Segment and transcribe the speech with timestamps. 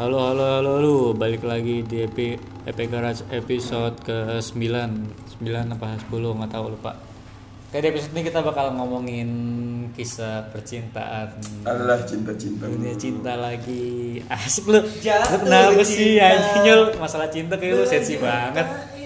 [0.00, 4.56] Halo halo halo halo, balik lagi di EP, EP Garage episode ke 9
[5.36, 6.96] 9 apa 10 nggak tahu lupa.
[7.68, 9.28] Oke di episode ini kita bakal ngomongin
[9.92, 11.36] kisah percintaan.
[11.68, 12.72] Adalah cinta-cinta.
[12.72, 14.16] Dunia cinta lagi.
[14.32, 16.96] Asik lu, lu Jatuh kenapa sih anjing Nyul?
[16.96, 18.64] Masalah cinta kayak lu sensi banget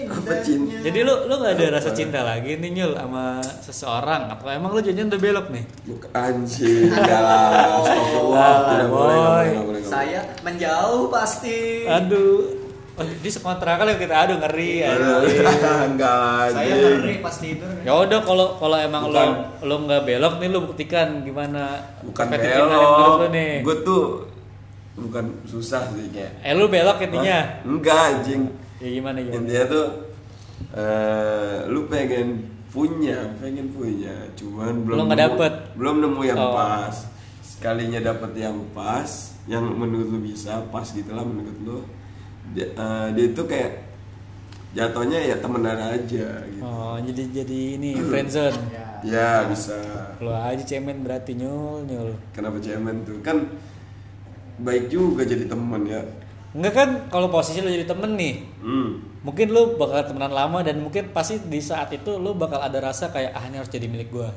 [0.09, 3.25] apa cinta Jadi lu lu gak ada rasa cinta lagi nih Nyul sama
[3.59, 5.63] seseorang Atau emang lu janjian udah belok nih?
[5.83, 7.47] bukan anjing enggak lah
[7.77, 9.45] astagfirullah tidak boleh.
[9.81, 11.83] Saya menjauh pasti.
[11.85, 12.55] Aduh
[12.97, 15.45] Oh, di sekontrakan yang kita aduh ngeri Aduh, anjing.
[15.93, 17.69] enggak Saya ngeri pas tidur.
[17.81, 19.27] Ya udah kalau kalau emang Bukan.
[19.61, 23.61] lo lo nggak belok nih lo buktikan gimana bukan belok lo nih.
[23.61, 24.25] gue tuh
[24.97, 27.61] bukan susah sih kayak Eh lu belok intinya.
[27.61, 29.37] Enggak anjing Ya gimana gimana?
[29.37, 29.85] intinya tuh
[30.71, 32.27] eh lu pengen
[32.67, 35.53] punya pengen punya cuman belum Lu nggak nemu- dapet?
[35.73, 36.53] belum nemu yang Oh.
[36.53, 36.95] pas
[37.41, 39.09] sekalinya dapet yang pas
[39.45, 41.77] yang menurut lu bisa pas gitulah menurut lu
[42.51, 43.71] dia, eh, dia itu kayak
[44.71, 48.59] jatuhnya ya temenan aja gitu Oh jadi jadi ini friendzone.
[48.99, 49.41] Ya.
[49.41, 49.77] ya bisa
[50.17, 52.17] Lo aja cemen berarti nyul nyul.
[52.31, 53.45] kenapa cemen tuh kan
[54.59, 56.01] baik juga jadi teman ya
[56.57, 58.35] Enggak kan kalau posisi lo jadi temen nih.
[58.59, 58.89] hmm.
[59.21, 63.07] Mungkin lu bakal temenan lama dan mungkin pasti di saat itu lu bakal ada rasa
[63.07, 64.33] kayak ah ini harus jadi milik gua.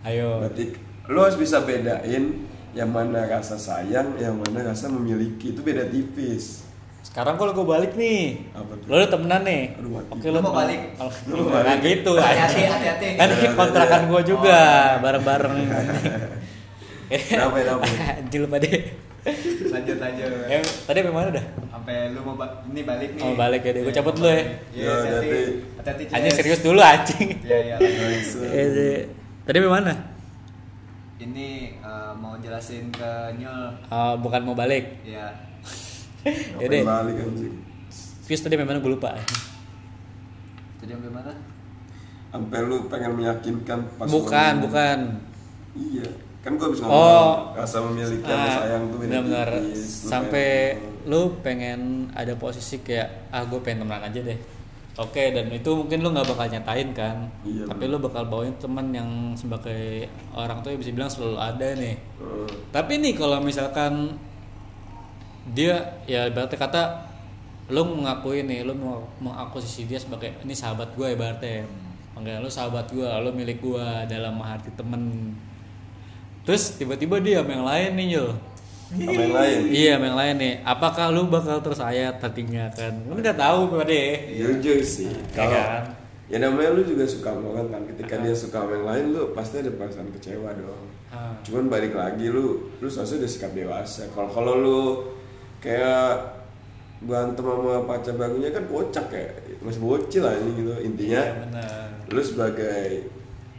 [0.00, 0.40] Ayo.
[0.40, 0.72] berarti
[1.06, 6.64] lu harus bisa bedain yang mana rasa sayang yang mana rasa memiliki itu beda tipis
[7.00, 8.84] Sekarang kalau gue balik nih, Apa tuh?
[8.84, 9.62] lo udah temenan nih.
[9.74, 10.04] Aduh.
[10.08, 10.80] Oke Lu lo mau balik?
[10.94, 11.78] Kalau Lu lu mau balik?
[11.80, 12.12] gitu.
[12.14, 13.08] Hati-hati, hati-hati.
[13.16, 15.00] Kan ini kontrakan gue juga Oh.
[15.00, 15.56] bareng-bareng.
[17.08, 17.84] Kenapa, kenapa?
[18.18, 18.68] Anjir lu pada.
[19.68, 20.28] Lanjut lanjut.
[20.46, 21.44] Eh, tadi apa mana dah?
[21.68, 23.22] Sampai lu mau ba- ini balik nih.
[23.22, 23.82] Oh, balik ya, deh.
[23.82, 24.34] Gua cabut dulu ya.
[24.34, 25.28] Iya, Ya, hati-hati.
[25.28, 25.52] hati-hati.
[25.74, 26.02] Hati-hati.
[26.10, 26.38] Anjing Jess.
[26.38, 27.28] serius dulu anjing.
[27.40, 27.74] Iya, iya.
[27.76, 28.48] lanjut.
[28.48, 28.98] Eh, deh.
[29.44, 29.92] Tadi apa mana?
[31.18, 33.62] Ini eh, mau jelasin ke Nyul.
[33.86, 35.02] Oh, bukan mau balik.
[35.02, 35.28] Ya.
[36.56, 36.82] Ya deh.
[36.82, 37.54] balik anjing
[38.22, 39.16] Fis tadi apa mana gue lupa.
[40.76, 41.32] Tadi sampai mana?
[42.28, 44.98] sampai lu pengen meyakinkan pas Bukan, lu- bukan.
[45.74, 46.04] iya
[46.48, 46.88] kan gua habis Oh.
[46.88, 49.48] ngomong rasa memiliki Ah, sayang tuh benar-benar.
[49.76, 54.38] Sampai pengen- lu pengen ada posisi kayak ah gue pengen temenan aja deh.
[54.96, 57.28] Oke dan itu mungkin lu nggak bakal nyatain kan?
[57.44, 57.92] Iya, tapi bener.
[57.92, 61.94] lu bakal bawain teman yang sebagai orang tuh bisa bilang selalu ada nih.
[61.94, 64.16] Eh, tapi nih kalau misalkan
[65.48, 67.06] dia ya berarti kata
[67.68, 71.68] lu mengakui nih lu mau mengakuisisi dia sebagai ini sahabat gue ibaratnya.
[72.10, 75.30] Panggil lu sahabat gue lu milik gue dalam arti temen
[76.48, 78.32] terus tiba-tiba dia sama yang lain nih Yul
[78.88, 79.56] sama yang lain?
[79.68, 80.54] Iya sama yang lain nih.
[80.64, 82.96] Apakah lu bakal tersayat hatinya kan?
[83.04, 84.00] Lu nggak tahu pada
[84.32, 85.12] jujur sih.
[85.12, 85.82] Ya kalau kan?
[86.28, 87.82] ya namanya lu juga suka orang kan?
[87.84, 90.86] Ketika dia suka sama yang lain lu pasti ada perasaan kecewa dong.
[91.08, 91.32] Ah.
[91.40, 94.08] cuman balik lagi lu lu seharusnya udah sikap dewasa.
[94.12, 94.80] Kalau kalau lu
[95.64, 96.36] kayak
[97.00, 99.32] berantem sama pacar barunya kan kocak kayak
[99.64, 100.72] masih bocil lah ini gitu.
[100.84, 103.08] Intinya Iya, lu sebagai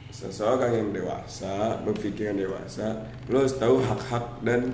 [0.10, 4.74] seseorang yang dewasa berpikiran dewasa lu harus tahu hak-hak dan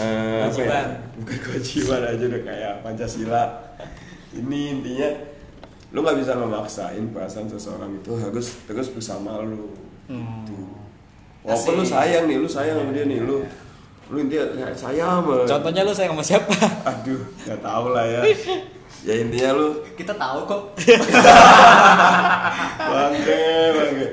[0.00, 0.82] eh, apa ya?
[1.20, 3.44] Bukan kewajiban aja udah kayak pancasila.
[4.34, 5.08] Ini intinya
[5.94, 9.70] lu nggak bisa memaksain perasaan seseorang itu harus terus bersama lu.
[10.04, 10.44] Hmm.
[10.44, 10.68] gitu.
[11.44, 11.92] walaupun lu Asik.
[11.96, 13.40] sayang nih lu sayang sama dia nih lu
[14.12, 16.52] lu intinya kayak sayang sama contohnya lu sayang sama siapa?
[16.88, 18.20] Aduh nggak tahu lah ya.
[19.04, 20.62] Ya intinya lu Kita tahu kok.
[22.90, 23.40] bangke
[23.76, 24.08] bangke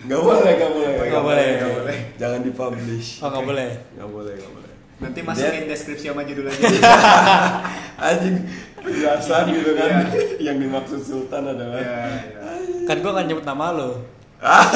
[0.00, 0.90] nggak boleh nggak boleh.
[1.02, 1.46] Nggak boleh.
[1.52, 1.98] Nggak boleh.
[2.16, 3.08] jangan dipublish.
[3.20, 3.70] Oh nggak boleh.
[3.94, 4.72] Nggak boleh nggak boleh.
[5.00, 6.60] Nanti masukin deskripsi sama judul aja.
[8.04, 8.36] anjing.
[8.80, 9.90] Penjelasan gitu kan.
[10.38, 11.76] Yang dimaksud Sultan adalah.
[11.76, 12.40] Iya, iya.
[12.84, 13.90] kan gua nggak nyebut nama lu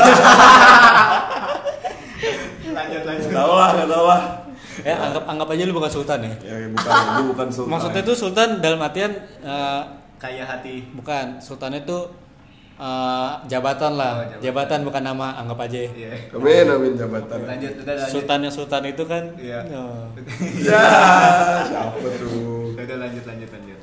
[2.75, 3.29] Lanjut lanjut.
[3.29, 4.23] nggak tahu lah nggak tahu lah.
[4.83, 6.35] Ya anggap anggap aja lu bukan sultan ya?
[6.43, 7.71] Ya bukan lu bukan Sultan.
[7.71, 9.83] Maksudnya itu sultan dalam artian eh,
[10.19, 10.89] Kayak hati.
[10.93, 11.39] bukan.
[11.39, 11.97] Sultan itu
[12.77, 14.43] eh, jabatan lah Oh, jabatan.
[14.43, 14.81] jabatan.
[14.83, 16.13] bukan nama anggap aja Iya.
[16.31, 18.11] amin amin jabatan Lanjut, udah lanjut.
[18.11, 19.61] sultan yang sultan itu kan Iya.
[19.73, 20.05] oh.
[20.61, 20.85] ya
[21.65, 23.81] siapa tuh Udah lanjut lanjut lanjut.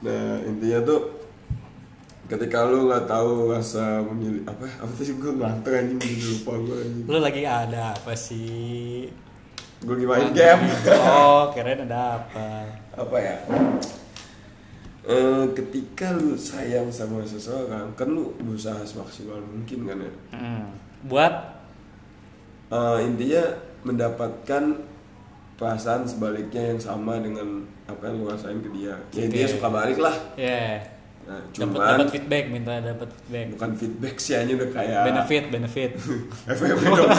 [0.00, 1.00] nah intinya tuh
[2.24, 7.04] ketika lu nggak tahu rasa memilih apa apa sih gue ngantuk anjing lupa gue anjing
[7.04, 9.06] lu lagi ada apa sih
[9.78, 10.62] gue gimana game
[10.96, 12.46] oh keren ada apa
[12.94, 13.36] apa ya
[15.02, 20.12] Eh, ketika lu sayang sama seseorang kan lu berusaha semaksimal mungkin kan ya?
[20.30, 20.70] Hmm.
[21.10, 21.34] buat?
[22.70, 23.42] Eh, intinya
[23.82, 24.78] mendapatkan
[25.58, 28.94] perasaan sebaliknya yang sama dengan apa yang lu rasain ke dia.
[29.10, 30.14] Ya dia suka balik lah.
[30.38, 30.86] Ya
[31.26, 33.46] nah, cuman dapat feedback minta dapat feedback.
[33.58, 35.90] Bukan feedback sih hanya udah kayak benefit benefit.
[36.94, 37.10] Dong.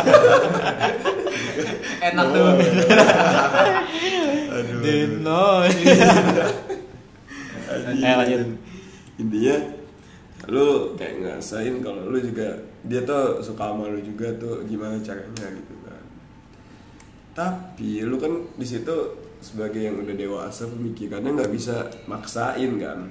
[2.08, 2.48] Enak tuh.
[4.56, 6.64] aduh Anjing.
[7.74, 8.42] Eh, lanjut.
[9.22, 9.56] intinya
[10.50, 12.52] lu kayak ngerasain kalau lu juga
[12.84, 16.04] dia tuh suka sama lu juga tuh gimana caranya gitu kan.
[17.34, 18.96] Tapi lu kan di situ
[19.40, 23.08] sebagai yang udah dewasa pemikirannya nggak bisa maksain kan.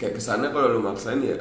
[0.00, 1.36] Kayak ke sana kalau lu maksain ya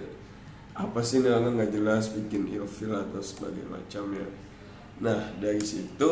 [0.80, 4.24] apa sih nih orang nggak jelas bikin ilfil atau sebagainya macamnya
[5.04, 6.10] nah dari situ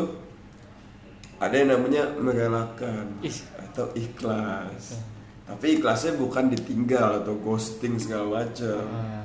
[1.40, 3.48] ada yang namanya merelakan Ih.
[3.56, 5.00] atau ikhlas
[5.48, 9.24] tapi ikhlasnya bukan ditinggal atau ghosting segala macam Ah.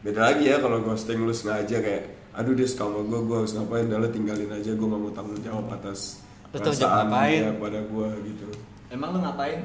[0.00, 2.04] beda lagi ya kalau ghosting lu sengaja kayak
[2.34, 5.10] aduh dia suka sama gue gue harus ngapain dah lu tinggalin aja gue gak mau
[5.10, 7.40] tanggung jawab atas Lu ngapain?
[7.44, 8.46] dia pada gue gitu
[8.88, 9.58] Emang lu ngapain?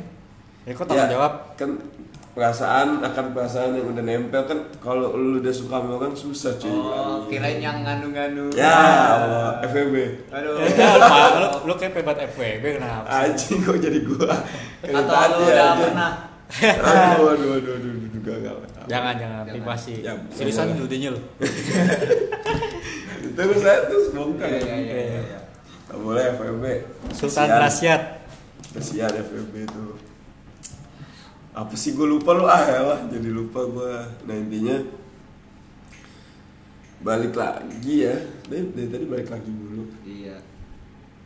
[0.63, 1.69] ya kok tanggung Ya, jawab kan
[2.33, 6.67] perasaan akan perasaan yang udah nempel kan kalau lu udah suka sama orang susah cuy
[6.67, 8.49] Oh, kirain yang nganu-nganu.
[8.51, 8.73] ya
[9.15, 9.95] Allah, FWB
[10.29, 10.57] Aduh.
[10.65, 10.89] Ya,
[11.37, 13.05] lu, lu kayak pebat FWB kenapa?
[13.05, 14.33] anjing kok jadi gua
[14.81, 15.77] Atau lu udah aja.
[15.79, 16.11] pernah?
[16.53, 19.53] aduh aduh aduh aduh aduh gagal Jangan, jangan, Jangan.
[19.53, 19.95] privasi.
[20.01, 21.21] Ya, Seriusan dinya lu.
[23.33, 25.39] terus saya terus bongkar Iya, iya, iya, iya, iya.
[25.87, 26.65] Gak boleh FWB
[27.11, 27.61] Sultan Kesian.
[27.61, 28.01] Rasyad.
[28.73, 29.93] kesian FWB tuh
[31.53, 32.49] apa sih gue lupa lu?
[32.49, 33.93] Ah lah jadi lupa gue
[34.25, 34.77] nah intinya
[37.05, 38.17] balik lagi ya.
[38.49, 39.83] Dari, dari tadi balik lagi dulu.
[40.01, 40.37] Iya.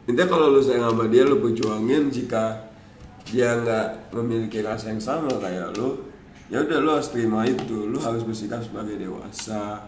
[0.08, 2.12] intinya kalau lu sayang sama dia lu perjuangin.
[2.12, 2.68] Jika
[3.24, 6.12] dia nggak memiliki rasa yang sama kayak lu
[6.52, 7.88] ya udah lu harus terima itu.
[7.88, 9.88] Lu harus bersikap sebagai dewasa.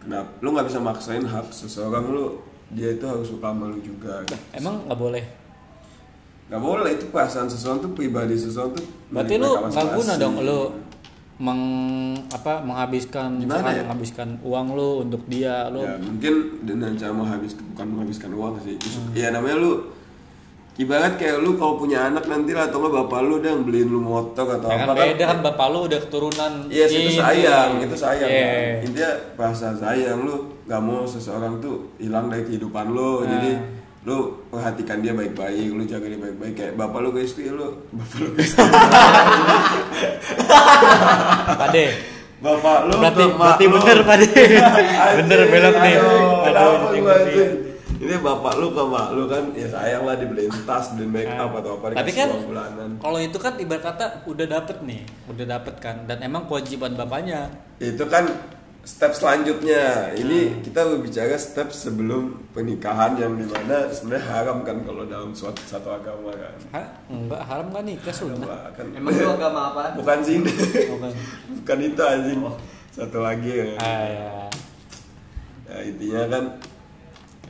[0.00, 0.30] Kenapa?
[0.40, 2.40] Lu nggak bisa maksain hak seseorang lu
[2.72, 4.24] dia itu harus suka sama lu juga.
[4.56, 5.45] Emang nggak boleh.
[6.46, 10.60] Nggak boleh itu perasaan seseorang tuh pribadi seseorang tuh Berarti lu nggak guna dong lu
[11.36, 11.60] meng
[12.26, 13.84] apa menghabiskan Gimana ya?
[13.84, 18.76] menghabiskan uang lu untuk dia lu ya mungkin dengan cara menghabis bukan menghabiskan uang sih
[18.78, 19.12] Hmm.
[19.12, 19.72] ya namanya lu
[20.76, 23.88] ibarat kayak lu kalau punya anak nanti lah atau nggak bapak lu udah yang beliin
[23.90, 27.00] lu motor atau Ya apa kan beda kan bapak lu udah keturunan Iya yes, itu
[27.02, 27.16] ini.
[27.16, 28.28] sayang, itu sayang.
[28.30, 28.44] Iya.
[28.46, 28.72] kan.
[28.82, 33.12] Intinya bahasa sayang lu nggak mau seseorang tuh hilang dari kehidupan lu.
[33.18, 33.28] Nah.
[33.30, 33.50] Jadi
[34.06, 38.16] lu perhatikan dia baik-baik, lu jaga dia baik-baik kayak bapak lu ke istri lu, bapak
[38.16, 38.62] lu ke istri.
[41.56, 41.84] Pade.
[42.36, 43.72] bapak lu Berarti berarti lu.
[43.74, 44.30] bener Pade.
[45.18, 45.94] bener belok nih.
[45.98, 47.50] aduh, Aduh?
[47.96, 51.50] Ini bapak lu ke mak lu kan ya sayang lah dibeliin tas, beliin make up
[51.50, 52.28] atau apa Tapi kan
[53.00, 57.50] kalau itu kan ibarat kata udah dapet nih, udah dapet kan dan emang kewajiban bapaknya.
[57.76, 58.28] itu kan
[58.86, 60.22] step selanjutnya Hmm.
[60.22, 65.58] ini kita berbicara step sebelum pernikahan yang di mana sebenarnya haram kan kalau dalam suatu
[65.60, 66.86] satu agama kan Hah?
[67.10, 68.70] Enggak haram kan nikah sunnah.
[68.72, 69.98] Kan Emang lu agama apa?
[69.98, 70.38] bukan sih
[70.86, 71.10] Bukan.
[71.58, 72.40] bukan itu anjing
[72.88, 73.66] satu lagi ya.
[73.76, 74.30] Ah, ya.
[75.66, 76.44] Ya, intinya kan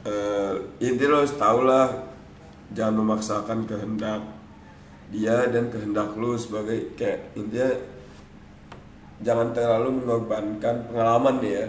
[0.03, 1.87] eh intinya lo harus tahu lah
[2.73, 4.25] jangan memaksakan kehendak
[5.07, 7.71] dia dan kehendak lu sebagai kayak intinya
[9.25, 11.67] jangan terlalu mengorbankan pengalaman nih ya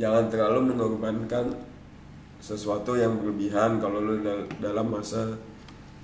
[0.00, 1.52] jangan terlalu mengorbankan
[2.40, 5.36] sesuatu yang berlebihan kalau lu dal- dalam masa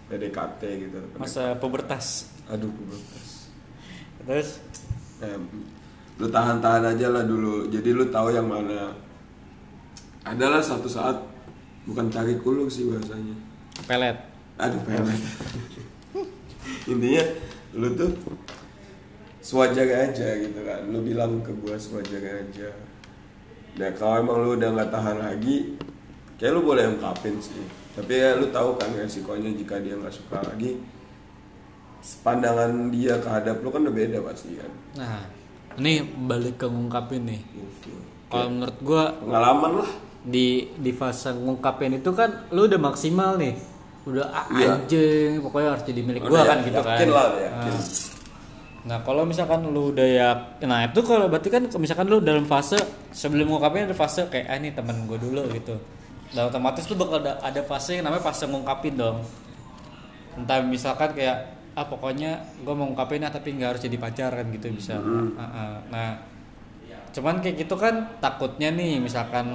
[0.07, 0.99] PDKT gitu.
[1.17, 2.31] Masa pubertas.
[2.47, 3.51] aduh pubertas.
[4.23, 4.49] Terus?
[5.19, 5.43] Em,
[6.21, 7.67] lu tahan-tahan aja lah dulu.
[7.73, 8.93] Jadi lu tahu yang mana.
[10.23, 11.17] Adalah satu saat
[11.89, 13.35] bukan tarik ulur sih bahasanya.
[13.89, 14.19] Pelet.
[14.61, 15.21] aduh pelet.
[16.93, 17.25] Intinya
[17.75, 18.13] lu tuh
[19.47, 22.69] sewajarnya aja gitu kan lu bilang ke gua sewajarnya aja
[23.77, 25.79] nah kalau emang lu udah nggak tahan lagi
[26.35, 27.63] kayak lu boleh ungkapin sih
[27.95, 30.83] tapi ya lu tahu kan resikonya jika dia nggak suka lagi
[32.21, 35.21] pandangan dia kehadap lu kan udah beda pasti kan Nah,
[35.77, 35.93] ini
[36.25, 37.43] balik ke ngungkapin nih.
[37.45, 37.93] Gitu.
[38.27, 39.91] Kalau menurut gua pengalaman lah
[40.23, 43.61] di di fase ngungkapin itu kan lu udah maksimal nih.
[44.07, 44.73] Udah ah, Iya.
[44.73, 46.97] anjing, pokoknya harus jadi milik Udah gua ya- kan gitu kan.
[47.11, 47.73] lah, yakin.
[47.73, 48.16] Nah.
[48.87, 50.29] Nah, kalau misalkan lu udah ya
[50.63, 52.79] nah itu kalau berarti kan misalkan lu dalam fase
[53.11, 55.75] sebelum ngungkapin ada fase kayak ah ini temen gue dulu gitu.
[56.31, 59.27] Dan otomatis lu bakal ada, ada fase yang namanya fase ngungkapin dong.
[60.39, 64.47] Entah misalkan kayak ah pokoknya gue mau ngungkapin ah tapi nggak harus jadi pacar kan
[64.55, 65.03] gitu bisa.
[65.35, 65.75] Ah, ah.
[65.91, 66.09] Nah,
[67.17, 69.49] cuman kayak gitu kan takutnya nih misalkan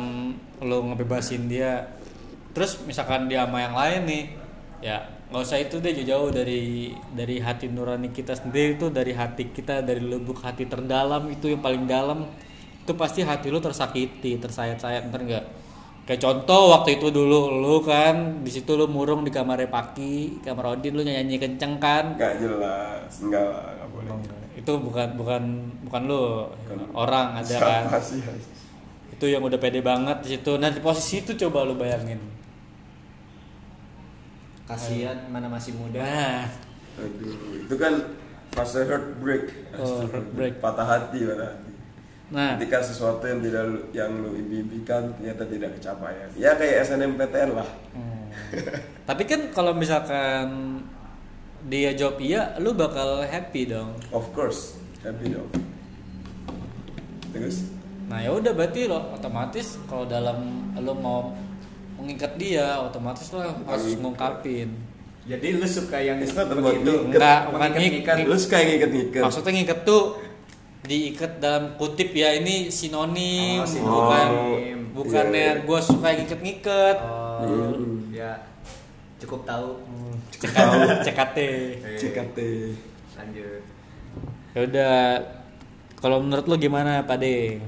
[0.66, 1.94] lu ngebebasin dia
[2.58, 4.24] terus misalkan dia sama yang lain nih
[4.82, 4.98] ya
[5.32, 9.80] nggak usah itu deh jauh-jauh dari dari hati nurani kita sendiri itu dari hati kita
[9.80, 12.28] dari lubuk hati terdalam itu yang paling dalam.
[12.84, 15.46] Itu pasti hati lu tersakiti tersayat-sayat ntar nggak?
[16.04, 20.76] Kayak contoh waktu itu dulu lu kan di situ lu murung di kamar Paki kamar
[20.76, 22.20] Odin lu nyanyi kenceng kan?
[22.20, 24.12] Nggak jelas enggak lah nggak boleh.
[24.60, 25.44] Itu bukan bukan
[25.88, 26.22] bukan lu
[26.68, 26.78] Bukan.
[26.92, 27.84] orang ada kan?
[28.04, 28.20] Sih?
[29.16, 30.60] Itu yang udah pede banget di situ.
[30.60, 32.20] Nah di posisi itu coba lu bayangin
[34.72, 36.48] kasihan mana masih muda
[36.96, 37.94] Aduh, itu kan
[38.52, 39.48] fase heartbreak.
[39.80, 40.60] Oh, heartbreak.
[40.60, 41.72] Patah hati, patah hati.
[42.28, 46.28] nah Ketika sesuatu yang tidak lu- yang lu impikan ternyata tidak kecapaian.
[46.36, 47.70] Ya kayak SNMPTN lah.
[47.96, 48.28] Hmm.
[49.08, 50.80] Tapi kan kalau misalkan
[51.64, 53.96] dia jawab iya, lu bakal happy dong.
[54.12, 55.48] Of course, happy dong.
[57.32, 57.72] Terus?
[58.12, 61.32] Nah ya udah berarti lo otomatis kalau dalam lo mau
[62.02, 64.70] mengikat dia, otomatis lo harus ngungkapin.
[65.22, 67.14] jadi lu suka yang It's not about begitu ngikat.
[67.14, 68.16] Enggak, bukan Mengikat-ngikat.
[68.18, 69.22] ngik- Lu suka yang ngikat-ngikat?
[69.22, 70.04] Maksudnya ngikat tuh
[70.82, 73.94] diikat dalam kutip ya ini sinonim, Oh, sinonim.
[73.94, 74.58] bukan Oh,
[74.98, 75.64] bukannya iya, iya.
[75.64, 76.98] gue suka yang ngikat-ngikat.
[77.00, 78.10] oh Hmm.
[78.12, 78.32] ya
[79.18, 79.78] cukup tahu
[80.36, 81.04] CKT.
[81.06, 81.38] CKT.
[81.96, 82.38] CKT.
[83.14, 83.62] lanjut
[84.52, 84.96] Ya udah
[85.96, 87.62] kalau menurut lo gimana, Pak De?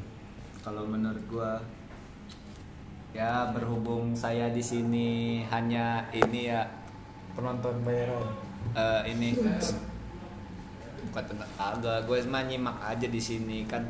[0.59, 1.61] kalau menurut gua
[3.13, 5.09] ya berhubung saya di sini
[5.47, 6.65] hanya ini ya
[7.33, 8.25] Penonton bayaran.
[8.73, 9.33] eh, ini
[11.03, 13.85] bukan tentang agak gue mah nyimak aja di sini kan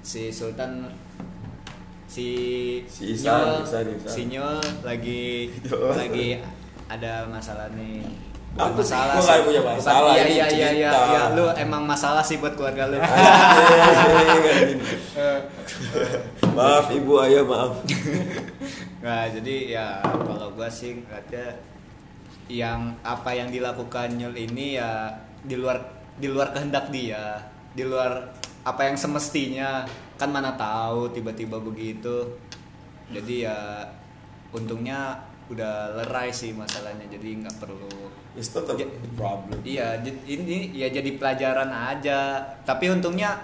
[0.00, 0.90] si Sultan
[2.04, 2.26] si
[2.84, 4.10] Si Ihsan, Nyul- Ihsan, Ihsan.
[4.10, 6.38] si Nyul lagi lagi
[6.86, 8.02] ada masalah nih
[8.54, 8.94] Apa sih?
[8.94, 9.42] Gua sih.
[9.42, 11.10] punya masalah, Iya ini iya iya iya cerita.
[11.10, 13.02] ya, lu emang masalah sih buat keluarga lu.
[13.02, 14.78] Anjing, anjing.
[16.54, 17.74] maaf ibu ayah maaf.
[19.04, 21.60] Nah, jadi ya kalau gua sih ngeliatnya
[22.48, 25.12] yang apa yang dilakukan Nyul ini ya
[25.44, 25.76] di luar
[26.16, 27.36] di luar kehendak dia,
[27.76, 28.32] di luar
[28.64, 29.84] apa yang semestinya.
[30.16, 32.40] Kan mana tahu tiba-tiba begitu.
[33.12, 33.84] Jadi ya
[34.56, 35.20] untungnya
[35.52, 37.04] udah lerai sih masalahnya.
[37.04, 38.74] Jadi nggak perlu It's not a
[39.14, 39.62] problem.
[39.62, 42.42] Iya, ini ya jadi pelajaran aja.
[42.66, 43.38] Tapi untungnya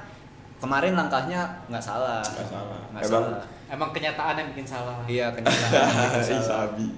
[0.61, 2.21] kemarin langkahnya nggak salah.
[2.23, 2.81] Nggak salah.
[2.91, 3.45] Nggak Emang- salah.
[3.67, 4.99] Emang kenyataan yang bikin salah.
[5.05, 6.69] Iya, kenyataan Si bikin salah.
[6.69, 6.89] Sabi.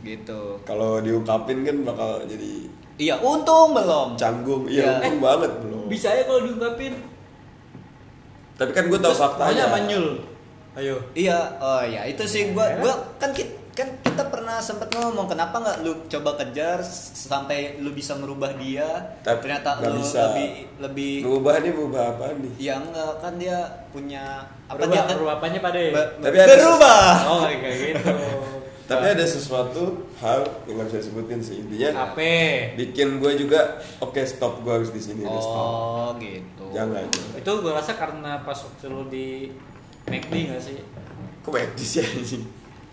[0.00, 0.40] Gitu.
[0.62, 4.14] Kalau diungkapin kan bakal jadi Iya, untung belum.
[4.14, 4.64] canggung.
[4.64, 4.78] Iya.
[4.78, 5.84] Iya, untung banget belum.
[5.86, 6.94] Bisa ya kalau diungkapin.
[8.54, 9.64] Tapi kan gue tahu faktanya.
[9.68, 10.18] Manyul.
[10.74, 10.94] Ayo.
[11.12, 12.78] Iya, oh ya itu sih gua Ya.
[12.78, 16.82] gua kan kita, kan kita pernah sempat ngomong kenapa nggak lu coba kejar
[17.14, 19.14] sampai lu bisa merubah dia.
[19.22, 20.18] Tapi Ternyata nggak lu bisa.
[20.26, 22.52] lebih lebih Berubah nih berubah apa nih?
[22.58, 23.58] ya enggak kan dia
[23.88, 24.24] punya
[24.66, 25.82] apa Berubah, dia kan berubah apanya, Pak De?
[25.88, 27.00] Be- Tapi ada- berubah.
[27.24, 28.14] Oh, kayak gitu.
[28.90, 29.82] Tapi ada sesuatu
[30.16, 32.08] hal yang nggak bisa disebutin sih intinya.
[32.08, 32.32] apa?
[32.74, 33.60] Bikin gue juga
[33.98, 35.22] oke stop gue harus di sini.
[35.22, 35.60] udah stop.
[35.60, 36.64] Oh, gitu.
[36.72, 37.04] Jangan.
[37.36, 39.52] Itu gue rasa karena pas waktu lu di
[40.04, 40.80] McD gak sih?
[41.44, 42.42] Kok medis sih anjing?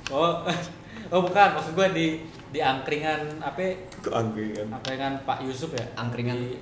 [0.07, 0.41] Oh,
[1.13, 2.07] oh bukan, maksud gue di
[2.49, 3.73] di angkringan apa?
[3.99, 4.31] Kan?
[4.71, 5.85] Angkringan Pak Yusuf ya?
[5.95, 6.37] Angkringan.
[6.37, 6.55] Di,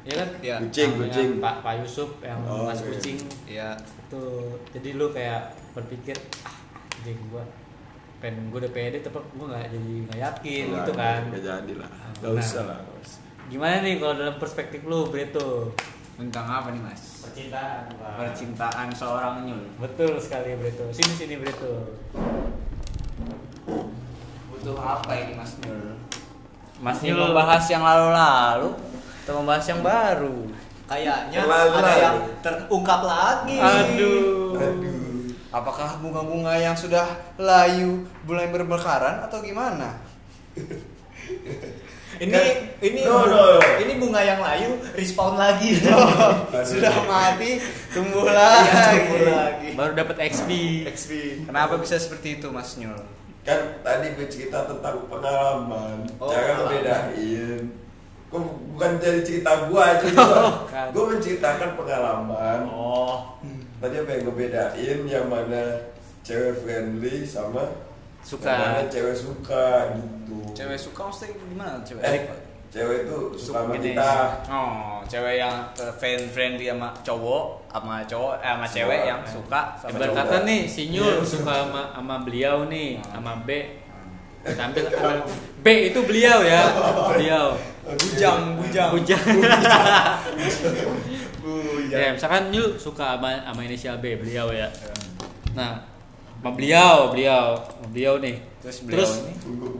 [0.00, 0.28] Iya kan?
[0.40, 0.56] Ya.
[0.58, 1.28] Kucing, Angkringan kucing.
[1.38, 2.88] Pak Pak Yusuf yang Oh, mas oke.
[2.90, 3.76] kucing Ya,
[4.08, 4.56] tuh.
[4.70, 6.56] Jadi lu kayak berpikir, ah,
[6.96, 7.44] anjing gua
[8.18, 11.72] pengen gue udah pede tapi gue nggak jadi nggak yakin Nggak, gitu kan Nggak jadi
[11.74, 11.90] lah.
[12.20, 12.42] Nggak Nah.
[12.44, 12.78] usah lah.
[13.48, 15.72] gimana nih kalau dalam perspektif lu Breto
[16.20, 17.24] tentang apa nih, Mas?
[17.24, 18.12] percintaan Pak.
[18.20, 19.64] Percintaan seorang nyul.
[19.80, 21.96] betul sekali Breto sini sini Breto
[24.52, 25.96] Butuh apa ini, Mas Nyul?
[26.84, 28.76] Mas Nyul membahas yang lalu-lalu
[29.24, 30.38] atau membahas yang baru?
[30.84, 33.56] Kayaknya Terlalu ada yang terungkap lagi.
[33.56, 35.00] aduh Aduh.
[35.48, 37.08] Apakah bunga-bunga yang sudah
[37.40, 39.96] layu mulai bermekaran atau gimana?
[42.20, 43.56] Ini Kan- ini No, no.
[43.80, 45.80] ini bunga yang layu respawn lagi.
[46.68, 47.56] sudah mati,
[47.90, 48.68] tumbuh lagi.
[48.68, 49.68] Iya, tumbuh lagi.
[49.72, 50.50] baru dapat XP
[50.86, 51.10] XP.
[51.44, 53.00] Kenapa bisa seperti itu, Mas Nyul?
[53.40, 56.04] Kan tadi gue cerita tentang pengalaman.
[56.16, 56.68] Oh, Cara pengalaman.
[56.76, 57.62] ngebedain.
[58.28, 60.20] Kok bukan dari cerita gua aja gitu.
[60.20, 60.86] Bukan.
[60.92, 62.58] gue menceritakan pengalaman.
[62.68, 63.40] Oh.
[63.80, 65.88] Tadi apa yang ngebedain yang mana
[66.20, 67.64] cewek friendly sama
[68.30, 68.86] Suka.
[68.86, 69.64] cewek suka
[69.98, 70.34] gitu.
[70.54, 72.02] Cewek suka maksudnya gimana cewek?
[72.06, 72.34] Eh, suka?
[72.70, 74.10] cewek itu suka sama kita.
[74.46, 75.56] Oh, cewek yang
[75.98, 80.18] friend friendly sama cowok, sama cowok, eh, sama cewek yang suka sama Ibarat cowok.
[80.22, 81.26] kata nih si Nyul Iya.
[81.26, 83.50] suka sama, sama beliau nih sama B
[84.40, 85.20] ambil ambil
[85.60, 86.62] B itu beliau ya
[87.12, 87.58] beliau
[87.90, 88.90] Bujang, bujang.
[88.94, 89.18] Bujang.
[91.42, 92.00] Bujang.
[92.00, 94.70] ya misalkan Nyul suka sama sama inisial B beliau ya
[95.52, 95.89] nah
[96.40, 99.32] sama beliau beliau sama beliau nih Terus beliau ini?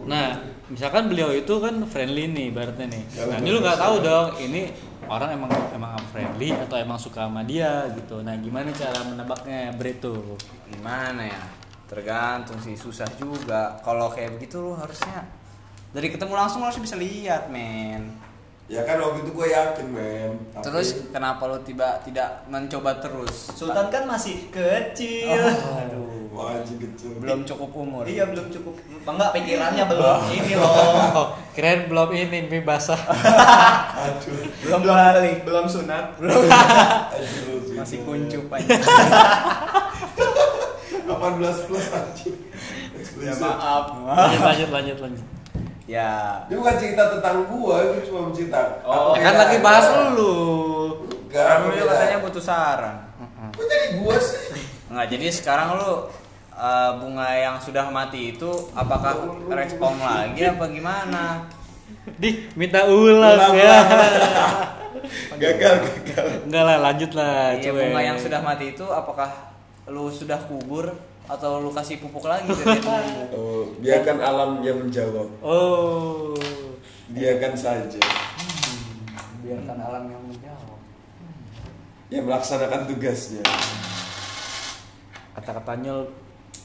[0.04, 0.28] nah
[0.66, 4.68] misalkan beliau itu kan friendly nih ibaratnya nih nah Nyul nggak tahu dong ini
[5.04, 10.36] orang emang emang friendly atau emang suka sama dia gitu nah gimana cara menebaknya Breto
[10.68, 11.42] Gimana ya?
[11.90, 13.74] Tergantung sih, susah juga.
[13.80, 15.26] Kalau kayak begitu lu harusnya
[15.90, 18.14] dari ketemu langsung lu harus bisa lihat, men.
[18.70, 20.32] Ya kan waktu itu gue yakin men.
[20.54, 23.50] Tapi- Terus kenapa lu tiba tidak mencoba terus?
[23.50, 25.34] Sultan kan masih kecil.
[25.34, 26.19] Oh, aduh.
[26.40, 27.20] Wah, anjing kecil.
[27.20, 28.74] belum cukup umur Iya belum cukup.
[28.80, 30.72] Apa enggak pikirannya belum ini loh.
[31.12, 32.96] Oh, keren belum ini mie basah.
[34.08, 34.48] Aduh.
[34.64, 36.16] belum balik Belum sunat.
[36.16, 36.40] Aduh,
[37.76, 38.08] masih gitu.
[38.08, 38.72] kuncup aja
[41.10, 42.36] 18 plus anjing.
[43.20, 43.84] Ya maaf.
[44.08, 45.26] Lanjut lanjut lanjut lanjut.
[45.84, 48.78] ya Ini bukan cerita tentang gua, itu cuma cerita.
[48.86, 50.32] Oh, Ya kan lagi bahas lu.
[51.30, 52.96] Enggak, kan katanya butuh saran
[53.54, 54.62] Kok jadi gua sih?
[54.90, 56.10] Nggak, jadi sekarang lu
[56.60, 61.48] uh, bunga yang sudah mati itu apakah respon lagi apa gimana?
[62.20, 63.76] Di minta ulang Ulang, ya.
[65.42, 66.26] gagal, gagal.
[66.46, 67.56] Enggak lah, lanjut lah.
[67.56, 69.56] Iya, bunga yang sudah mati itu apakah
[69.88, 70.92] lu sudah kubur
[71.26, 72.52] atau lu kasih pupuk lagi?
[73.34, 75.28] Oh, biarkan alam yang menjawab.
[75.40, 76.36] Oh.
[77.10, 77.98] Biarkan saja.
[79.42, 80.78] Biarkan alam yang menjawab.
[82.10, 83.42] Yang melaksanakan tugasnya.
[85.34, 86.06] Kata-katanya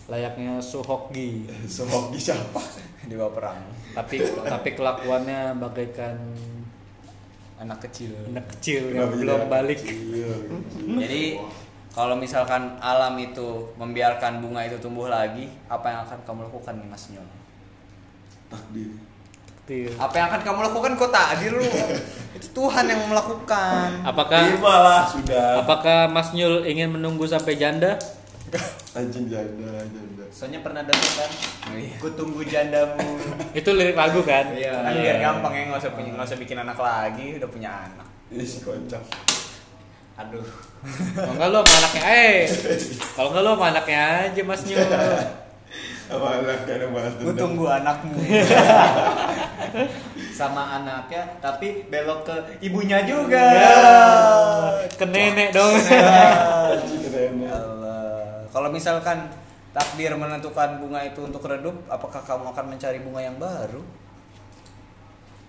[0.05, 1.49] layaknya Suhokgi.
[1.65, 2.61] Semoga siapa?
[3.03, 3.59] Di bawah perang.
[3.91, 6.17] tapi tapi kelakuannya bagaikan
[7.55, 8.11] Anak kecil.
[8.27, 9.79] anak kecil yang Kenapa belum balik.
[9.79, 10.27] kecil?
[10.99, 11.23] Jadi
[11.89, 16.87] kalau misalkan alam itu membiarkan bunga itu tumbuh lagi, apa yang akan kamu lakukan nih
[16.91, 17.23] Mas Nyon?
[18.51, 18.91] Takdir.
[19.63, 19.95] Kecil.
[19.95, 21.63] Apa yang akan kamu lakukan kok takdir lu?
[22.35, 23.87] itu Tuhan yang melakukan.
[24.03, 24.39] Apakah
[25.07, 25.63] sudah.
[25.63, 27.95] apakah Mas Nyul ingin menunggu sampai janda?
[28.97, 30.25] Anjing janda, janda.
[30.31, 31.31] Soalnya pernah denger kan.
[31.71, 31.95] Oh, iya.
[31.99, 33.07] Ku tunggu jandamu.
[33.59, 34.55] Itu lirik lagu kan?
[34.55, 34.73] Iya.
[34.79, 38.07] Kan biar gampang ya nggak usah punya nggak usah bikin anak lagi, udah punya anak.
[38.39, 39.03] Si kocak.
[40.15, 40.47] Aduh.
[41.15, 42.39] Kalau enggak lo sama anaknya eh.
[43.17, 43.99] Kalau enggak lo sama anaknya
[44.29, 44.79] aja Mas Nyul.
[46.05, 47.35] Apa anaknya ada Gue dendam?
[47.35, 48.13] tunggu anakmu.
[50.31, 53.41] Sama anaknya tapi belok ke ibunya juga.
[53.41, 53.75] Ya,
[54.93, 55.73] ke nenek dong.
[58.55, 59.27] Kalau misalkan
[59.75, 63.83] takdir menentukan bunga itu untuk redup, apakah kamu akan mencari bunga yang baru?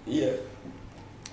[0.02, 0.42] Iya.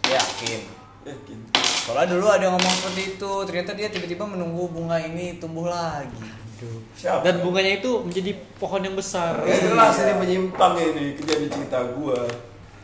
[0.06, 0.62] Yakin.
[1.01, 1.39] Yakin.
[1.58, 6.46] Soalnya dulu ada yang ngomong seperti itu, ternyata dia tiba-tiba menunggu bunga ini tumbuh lagi.
[6.94, 7.25] Siapa?
[7.25, 9.42] Dan bunganya itu menjadi pohon yang besar.
[9.42, 12.22] Ya jelas ini menyimpang ini kejadian cerita gua.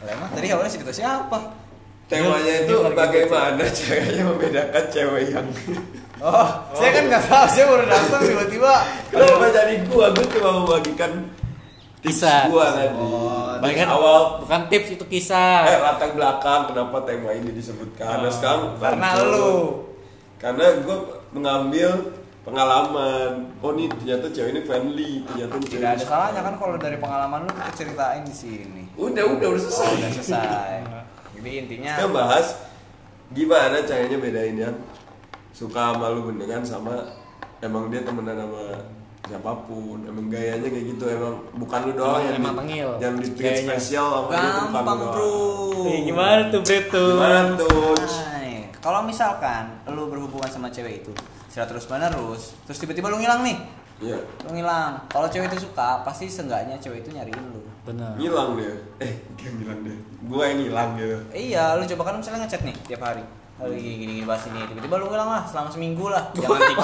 [0.01, 1.37] Lah emang tadi awalnya cerita siapa?
[2.09, 5.47] Temanya itu Ini lagi bagaimana caranya membedakan cewek yang
[6.19, 8.73] Oh, saya kan nggak tahu, saya baru datang tiba-tiba.
[9.07, 10.05] Kenapa jadi gua?
[10.11, 11.11] Gua cuma membagikan
[11.99, 12.41] tips Kisah.
[12.47, 12.91] gua tadi.
[12.93, 15.63] Oh, Bahkan awal bukan tips itu kisah.
[15.65, 18.03] eh latar belakang kenapa tema ini disebutkan.
[18.05, 18.31] Nah, Oh.
[18.31, 19.51] sekarang Karena lu.
[20.35, 20.97] Karena gua
[21.31, 21.89] mengambil
[22.41, 23.31] pengalaman.
[23.59, 25.11] Oh nih ternyata cewek ini friendly.
[25.25, 28.83] Ternyata cewek Tidak ada salahnya kan kalau dari pengalaman lu kita ceritain di sini.
[28.95, 29.85] Udah udah udah selesai.
[29.85, 30.75] Oh, udah selesai.
[31.35, 32.47] Jadi intinya Kita bahas
[33.29, 34.75] gimana caranya bedain yang
[35.59, 36.95] suka sama lu beneran sama
[37.59, 38.63] emang dia temenan sama
[39.21, 42.89] siapa pun emang gayanya kayak gitu emang bukan lu doang Emang- yang emang di- tengil
[42.97, 45.11] yang di treat spesial sama dia tuh bukan lu gampang doang.
[45.11, 45.33] bro.
[45.85, 47.09] Eh, gimana tuh Bret tuh?
[47.13, 47.93] gimana tuh
[48.79, 51.11] Kalau misalkan lu berhubungan sama cewek itu
[51.45, 53.57] secara terus menerus, terus tiba-tiba lu ngilang nih,
[53.99, 55.03] iya lu ngilang.
[55.05, 57.59] Kalau cewek itu suka, pasti seenggaknya cewek itu nyariin lu.
[57.81, 58.15] Benar.
[58.15, 62.39] ngilang dia eh dia ngilang dia gua yang ngilang gitu Iya, lu coba kan misalnya
[62.45, 63.23] ngechat nih tiap hari.
[63.59, 66.23] Lalu gini gini, gini bahas ini, tiba-tiba lu ngilang lah selama seminggu lah.
[66.39, 66.77] Jangan tik.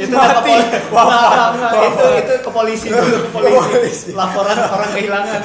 [0.00, 5.40] itu ke poli Wah, itu itu ke polisi dulu ke polisi laporan orang kehilangan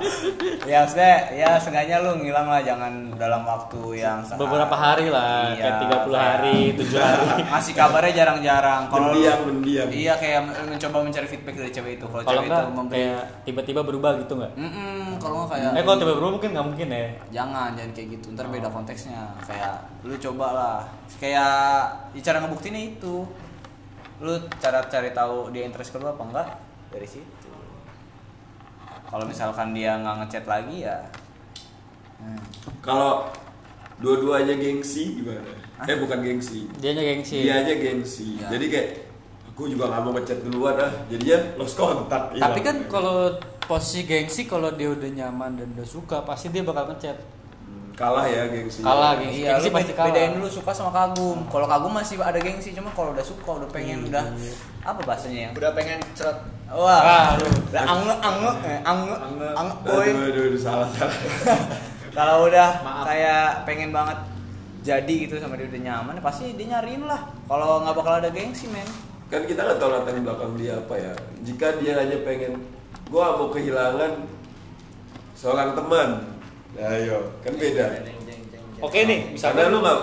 [0.70, 4.40] ya maksudnya ya seenggaknya lu ngilang lah jangan dalam waktu yang sehari.
[4.40, 7.26] Beberapa hari lah, Iya, kayak 30 kayak- hari, 7 hari.
[7.46, 8.82] Masih kabarnya jarang-jarang.
[8.88, 12.06] Kalau lu- mendiam mendiam Iya kayak men- mencoba mencari feedback dari cewek itu.
[12.06, 14.52] Kalau cewek itu memberi kayak tiba-tiba berubah gitu enggak?
[14.54, 17.04] Mm-mm, kalau nggak kayak Eh kalau tiba-tiba berubah mungkin nggak mungkin ya.
[17.32, 20.78] jangan jangan kayak gitu ntar beda konteksnya kayak lu coba lah
[21.18, 21.52] kayak
[22.14, 23.26] ya cara ngebuktinya itu
[24.22, 26.48] lu cara cari tahu dia interest ke lu apa enggak
[26.94, 27.50] dari situ
[29.06, 30.98] kalau misalkan dia nggak ngechat lagi ya
[32.22, 32.40] hmm.
[32.80, 33.28] kalau
[33.98, 35.42] dua-duanya gengsi gimana
[35.82, 37.42] eh bukan gengsi Dia nya gengsi.
[37.42, 38.46] dia aja gengsi Iya.
[38.54, 38.88] jadi kayak
[39.52, 42.54] aku juga nggak mau ngechat duluan ah jadinya lost kontak Tapi hilang.
[42.62, 43.16] kan kalau
[43.62, 47.14] posisi gengsi kalau dia udah nyaman dan udah suka pasti dia bakal ngechat.
[48.02, 49.38] Hmm, kalah ya gengsi Kalah, gengsi.
[49.38, 50.10] Iya, Gengsi pasti kalah.
[50.10, 51.38] bedain dulu suka sama kagum.
[51.46, 54.26] Kalau kagum masih ada gengsi, cuma kalau udah suka, udah pengen, udah
[54.82, 55.50] apa bahasanya ya?
[55.54, 56.34] udah pengen cerot
[56.66, 59.46] Wah, Ah, udah ange ange eh, ange Ange.
[59.46, 60.08] ange aduh, boy.
[60.08, 61.14] aduh, aduh, salah salah
[62.16, 63.04] Kalau udah Maaf.
[63.06, 64.18] kayak pengen banget
[64.82, 67.22] jadi gitu sama dia udah nyaman, ya pasti dia nyariin lah.
[67.46, 68.88] Kalau nggak bakal ada gengsi, men.
[69.28, 72.52] kan kita nggak tahu latar belakang dia apa ya jika dia hanya pengen
[73.08, 74.28] gua mau kehilangan
[75.32, 76.08] seorang teman
[76.74, 77.86] ayo kan beda
[78.82, 79.98] Oke nih, misalnya lu nggak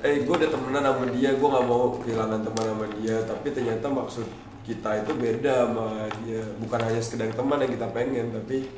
[0.00, 3.86] eh gue udah temenan sama dia gue nggak mau kehilangan teman sama dia tapi ternyata
[3.86, 4.24] maksud
[4.62, 5.86] kita itu beda sama
[6.22, 8.72] dia bukan hanya sekedar teman yang kita pengen tapi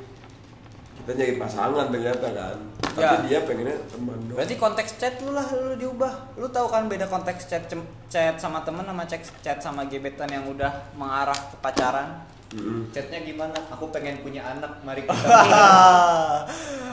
[0.99, 2.57] kita nyari pasangan ternyata kan
[2.89, 3.21] tapi Ya.
[3.23, 6.35] dia pengennya teman doang Berarti konteks chat lu lah lu diubah.
[6.35, 10.27] Lu tahu kan beda konteks chat cem- chat sama temen sama chat chat sama gebetan
[10.27, 12.27] yang udah mengarah ke pacaran.
[12.49, 12.89] Mm-mm.
[12.89, 13.53] Chatnya gimana?
[13.69, 15.13] Aku pengen punya anak, mari kita.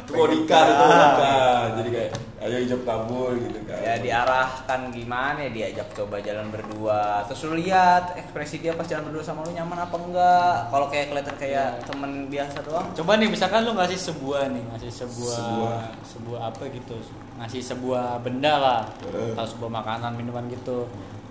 [0.07, 5.39] itu mau nikah itu nikah jadi kayak ayo ijab kabul gitu kan ya diarahkan gimana
[5.41, 7.25] ya diajak coba jalan berdua.
[7.27, 10.55] Terus lu lihat ekspresi dia pas jalan berdua sama lu nyaman apa enggak.
[10.69, 12.87] Kalau kayak kelihatan kayak temen biasa doang.
[12.93, 15.79] Coba nih misalkan lu ngasih sebuah nih, ngasih sebuah Sebuah.
[16.07, 16.97] sebuah, apa gitu.
[17.37, 18.81] Ngasih sebuah benda lah.
[19.11, 19.35] Eh.
[19.35, 20.87] Atau sebuah makanan, minuman gitu.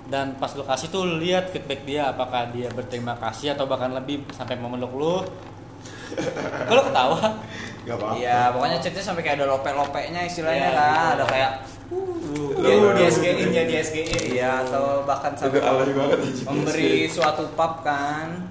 [0.05, 4.21] Dan pas lu kasih tuh lihat feedback dia apakah dia berterima kasih atau bahkan lebih
[4.31, 5.15] sampai memeluk lu.
[6.65, 7.19] Kalau ketawa,
[7.83, 10.85] nggak apa-apa Iya, pokoknya chatnya sampai kayak ada lope-lopenya istilahnya Iya, kan.
[10.85, 11.11] gitu.
[11.11, 11.51] Ada kayak
[12.55, 14.23] Lu di SG-in ya di SG-in.
[14.33, 15.61] Iya, atau bahkan sampai
[16.43, 18.41] memberi suatu pub kan.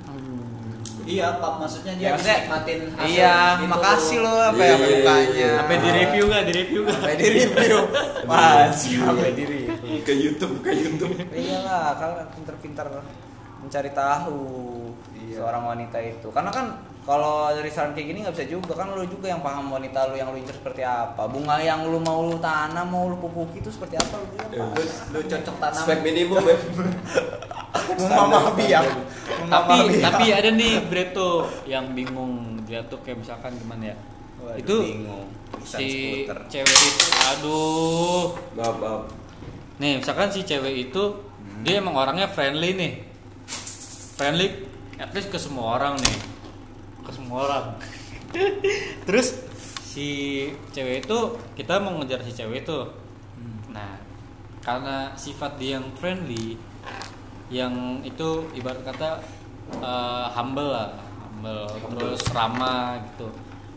[1.04, 3.68] Iya, Pak, maksudnya Ya, dia maksudnya, nikmatin hasil Iya, gitu.
[3.68, 5.28] makasih lo apa Iya, ya iya, mukanya.
[5.36, 5.50] iya.
[5.60, 6.42] sampai di review gak?
[6.42, 6.94] Di review gak?
[6.96, 7.78] Sampai di review.
[8.30, 9.63] Masih sampai di review.
[10.04, 12.86] Ke YouTube ke YouTube Iyalah, kalian pinter-pinter
[13.58, 14.40] mencari tahu
[15.14, 15.40] Iya.
[15.40, 16.28] seorang wanita itu.
[16.28, 16.66] Karena kan
[17.00, 20.14] kalau dari saran kayak gini nggak bisa juga kan lu juga yang paham wanita lu
[20.14, 21.24] yang lu incer seperti apa.
[21.24, 24.60] Bunga yang lu mau lu tanam, mau lu pupuki itu seperti apa lu juga Iya.
[24.60, 24.76] paham.
[24.76, 25.80] Lu, lu cocok tanam.
[25.80, 26.56] spek minimum ya
[28.10, 28.86] Mama biang.
[29.46, 31.30] tapi tapi ada nih Breto
[31.64, 32.32] yang bingung
[32.64, 33.96] dia tuh kayak misalkan gimana ya
[34.38, 35.26] Waduh, itu bingung.
[35.56, 35.88] Bisa si
[36.20, 36.38] skuter.
[36.50, 39.02] cewek itu aduh maaf maaf
[39.78, 41.02] nih misalkan si cewek itu
[41.64, 42.92] dia emang orangnya friendly nih.
[44.14, 44.46] Friendly
[45.00, 46.18] at least ke semua orang nih.
[47.02, 47.64] Ke semua orang.
[49.08, 49.40] Terus?
[49.94, 50.08] Si
[50.74, 51.18] cewek itu
[51.54, 52.78] kita mau ngejar si cewek itu.
[53.70, 53.98] Nah
[54.64, 56.56] karena sifat dia yang friendly
[57.52, 59.22] yang itu ibarat kata
[59.78, 60.90] eh, humble lah.
[61.24, 63.30] Humble terus ramah gitu.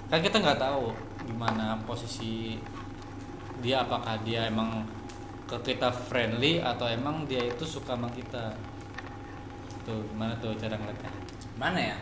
[0.10, 0.94] Kan kita nggak tahu
[1.28, 2.58] gimana posisi
[3.60, 4.86] dia apakah dia emang
[5.48, 8.52] ke kita friendly atau emang dia itu suka sama kita?
[9.88, 11.12] Tuh gimana tuh cara ngeliatnya?
[11.56, 11.98] Mana ya?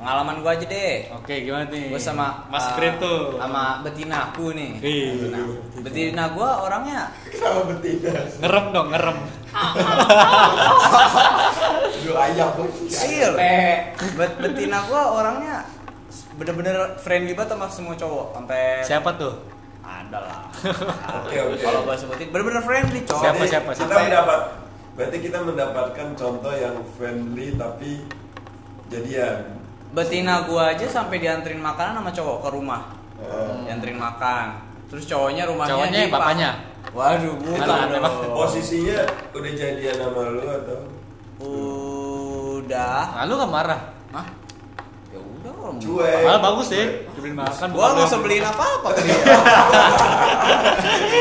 [0.00, 1.12] Pengalaman gua aja deh.
[1.12, 1.92] oke gimana nih?
[1.92, 4.80] Gua sama Mas uh, Kreto sama betina aku nih.
[4.80, 5.28] Wih,
[5.84, 6.32] Betina.
[6.32, 8.12] Gua orangnya kenapa betina?
[8.40, 9.18] Ngerem dong ngerem.
[12.08, 12.48] Lu ayam
[12.88, 13.36] Sil.
[14.16, 15.68] Bet betina gua orangnya
[16.40, 19.59] bener-bener friendly banget sama semua cowok sampai siapa tuh
[20.10, 20.38] ada lah.
[21.22, 21.56] Oke, oke.
[21.56, 23.22] Kalau gua sebutin bener-bener friendly cowok.
[23.22, 24.02] Siapa, Berarti siapa, kita siapa?
[24.02, 24.40] mendapat
[24.90, 28.04] berarti kita mendapatkan contoh yang friendly tapi
[28.90, 29.56] jadian
[29.90, 32.82] Betina gua aja sampai dianterin makanan sama cowok ke rumah.
[33.16, 34.46] Eh, Dianterin makan.
[34.86, 36.50] Terus cowoknya rumahnya Cowoknya di bapaknya?
[36.90, 38.34] Waduh, bukan Mana, dong.
[38.34, 38.98] posisinya
[39.30, 40.78] udah jadian sama lu atau
[41.40, 43.22] Udah.
[43.22, 44.26] lalu gak marah Hah?
[45.70, 48.88] Ya mau- cuek malah bagus deh dibeliin makan Gua bukan nggak usah beli- beliin apa-apa
[48.96, 49.18] ke dia.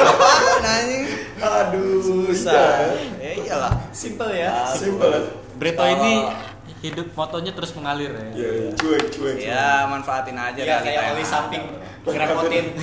[0.02, 1.04] Apaan anjing?
[1.40, 2.66] aduh Susah.
[3.18, 3.74] Ya iyalah.
[3.92, 4.68] Simple ya.
[4.70, 5.12] simpel
[5.56, 6.14] Brito ini
[6.80, 11.02] hidup motonya terus mengalir ya ya ya, cuek cuek Ya manfaatin aja Iya, realita kayak
[11.02, 11.64] yang oli samping
[12.06, 12.66] ngerepotin.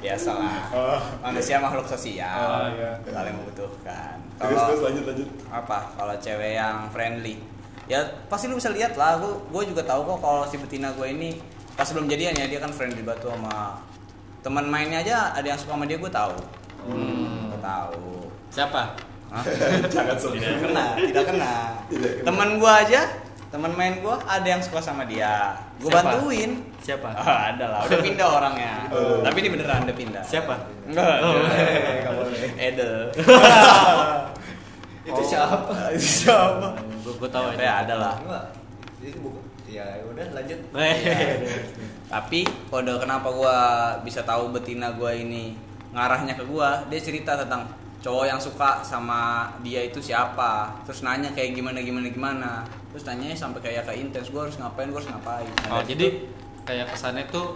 [0.00, 0.56] Biasa lah.
[1.22, 2.32] Manusia makhluk sosial.
[2.34, 2.96] Oh, iya.
[3.04, 4.16] Saling membutuhkan.
[4.34, 5.78] terus Kalau terus lanjut lanjut apa?
[5.92, 7.36] Kalau cewek yang friendly,
[7.90, 9.18] ya pasti lu bisa lihat lah.
[9.18, 11.42] Gue gue juga tahu kok kalau si betina gue ini
[11.74, 13.82] pas belum jadian ya dia kan friendly banget tuh sama
[14.40, 16.36] teman mainnya aja ada yang suka sama dia gue tahu.
[16.82, 18.06] Hmm, gue tahu.
[18.48, 18.82] siapa
[19.28, 19.44] Hah?
[19.94, 21.54] jangan tidak kena tidak kena
[21.92, 22.24] Tidak kena.
[22.24, 23.02] teman gua aja
[23.46, 26.02] teman main gua ada yang suka sama dia gua Siapa?
[26.18, 26.50] bantuin
[26.80, 29.22] siapa Ah, ada lah udah pindah orangnya Oh.
[29.22, 31.38] tapi ini beneran udah pindah siapa enggak Oh.
[31.38, 32.94] enggak boleh Edel
[35.00, 35.78] Itu siapa?
[35.94, 36.68] siapa
[37.00, 38.14] gue gue tahu ya ada lah.
[39.00, 39.42] Itu bukan.
[39.70, 40.58] Ya udah lanjut.
[40.74, 40.96] Eh,
[42.12, 43.56] tapi kode kenapa gua
[44.02, 45.54] bisa tahu betina gua ini
[45.94, 47.70] ngarahnya ke gua dia cerita tentang
[48.02, 50.74] cowok yang suka sama dia itu siapa.
[50.82, 52.50] Terus nanya kayak gimana gimana gimana.
[52.90, 55.46] Terus nanya sampai kayak ke intens gua harus ngapain gua harus ngapain?
[55.70, 56.26] Oh jadi
[56.66, 57.54] kayak kesannya tuh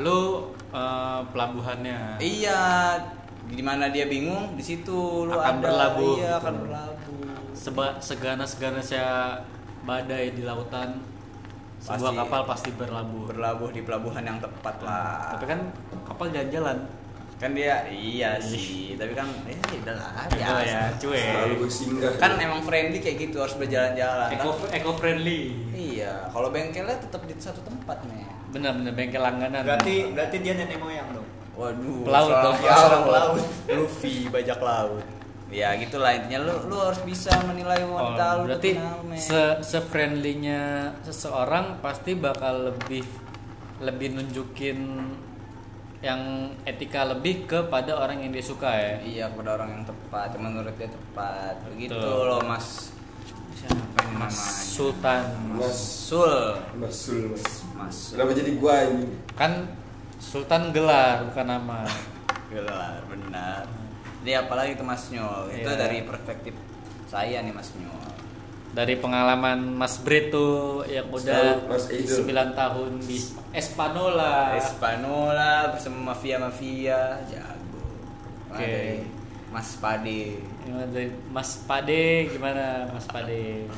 [0.00, 2.16] lu eh, pelabuhannya.
[2.16, 2.62] Iya.
[3.44, 5.68] Di mana dia bingung di situ lu Akan ada.
[5.68, 6.40] berlabuh iya gitu.
[6.40, 7.23] akan berlabuh
[7.54, 9.38] Seba, segana segana saya
[9.82, 10.98] badai di lautan
[11.78, 12.18] sebuah Pasti.
[12.18, 15.60] kapal pasti berlabuh berlabuh di pelabuhan yang tepat lah tapi kan
[16.02, 16.80] kapal jalan-jalan
[17.34, 20.64] kan dia iya sih tapi kan ya udahlah Gitu biasa.
[20.64, 25.40] ya cuy selalu bersinggah kan emang friendly kayak gitu harus berjalan-jalan eco eco friendly
[25.70, 28.24] Iya, kalau bengkelnya tetap di satu tempat nih.
[28.50, 31.26] bener-bener bengkel langganan Berarti berarti dia nenek moyang dong.
[31.54, 32.56] Waduh, Pelaut seorang dong.
[32.58, 33.02] pelaut.
[33.04, 33.36] Pelaut.
[33.78, 35.04] Luffy bajak laut.
[35.54, 39.78] Ya gitulah intinya lu lu harus bisa menilai Oh, wanita lu berarti kenal, se se
[39.78, 43.06] friendlynya seseorang pasti bakal lebih
[43.78, 44.78] lebih nunjukin
[46.02, 46.20] yang
[46.66, 48.94] etika lebih kepada orang yang dia suka ya.
[49.00, 52.28] iya kepada orang yang tepat yang menurut dia tepat begitu Betul.
[52.34, 52.90] loh mas
[53.54, 55.22] siapa ini Mas namanya Sultan.
[55.54, 56.34] Mas Sul
[56.76, 59.06] Mas Sul Mas Mas Kenapa jadi gua ini?
[59.32, 59.52] Kan
[60.18, 61.86] Sultan gelar bukan nama.
[62.52, 63.64] gelar benar
[64.24, 65.76] jadi apalagi itu Mas Nyol itu Iya.
[65.76, 66.56] dari perspektif
[67.04, 68.00] saya nih Mas Nyol
[68.74, 72.26] Dari pengalaman Mas Brit tuh yang udah Mas Eidul.
[72.26, 73.22] 9 tahun di
[73.54, 74.58] Espanola.
[74.58, 77.86] Espanola bersama mafia-mafia jago
[78.50, 78.58] Oke.
[78.58, 79.06] Ada
[79.52, 80.42] Mas Pade
[81.30, 83.68] Mas Pade gimana Mas Pade?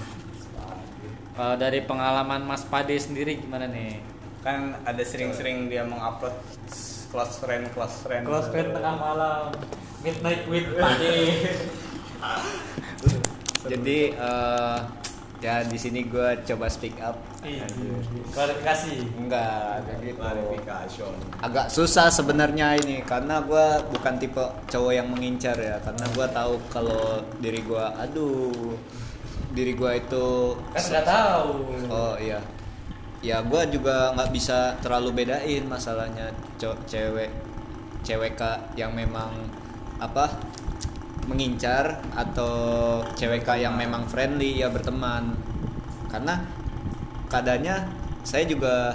[1.34, 4.00] Kalau dari pengalaman Mas Pade sendiri gimana nih?
[4.40, 6.30] kan ada sering-sering dia mengupload
[7.10, 9.54] close friend close friend Close friend tengah malam
[10.02, 11.14] Midnight with Pade
[13.66, 14.78] Jadi eh,
[15.42, 17.18] ya di sini gue coba speak up.
[18.30, 20.18] Klarifikasi Enggak, gitu.
[20.18, 25.82] clarification Agak susah sebenarnya ini karena gue bukan tipe cowok yang mengincar ya.
[25.82, 28.74] Karena gue tahu kalau diri gue, aduh,
[29.50, 30.26] diri gue itu
[30.74, 31.48] Kan nggak tahu
[31.90, 32.38] Oh iya.
[33.26, 36.30] Ya gue juga nggak bisa terlalu bedain masalahnya
[36.62, 37.26] cewek
[38.06, 39.34] cewek kak yang memang
[39.98, 40.30] apa
[41.26, 45.34] mengincar atau cewek kak yang memang friendly ya berteman.
[46.06, 46.38] Karena
[47.26, 47.90] kadanya
[48.22, 48.94] saya juga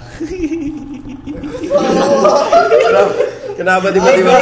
[3.52, 4.32] Kenapa tiba-tiba?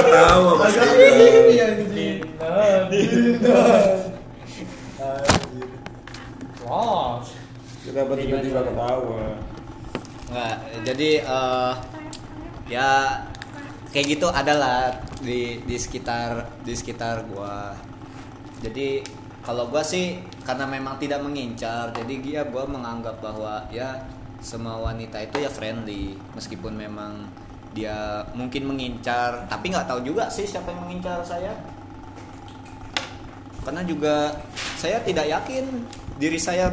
[6.62, 7.26] Wow
[7.83, 9.49] Kenapa tiba-tiba ketawa?
[10.30, 11.72] Nggak jadi eh,
[12.70, 13.18] ya
[13.90, 17.74] kayak gitu adalah di di sekitar di sekitar gua.
[18.62, 19.02] Jadi
[19.42, 24.06] kalau gua sih karena memang tidak mengincar jadi dia gua menganggap bahwa ya
[24.40, 27.28] semua wanita itu ya friendly meskipun memang
[27.76, 31.52] dia mungkin mengincar tapi nggak tahu juga sih siapa yang mengincar saya.
[33.60, 34.32] Karena juga
[34.80, 35.84] saya tidak yakin
[36.16, 36.72] diri saya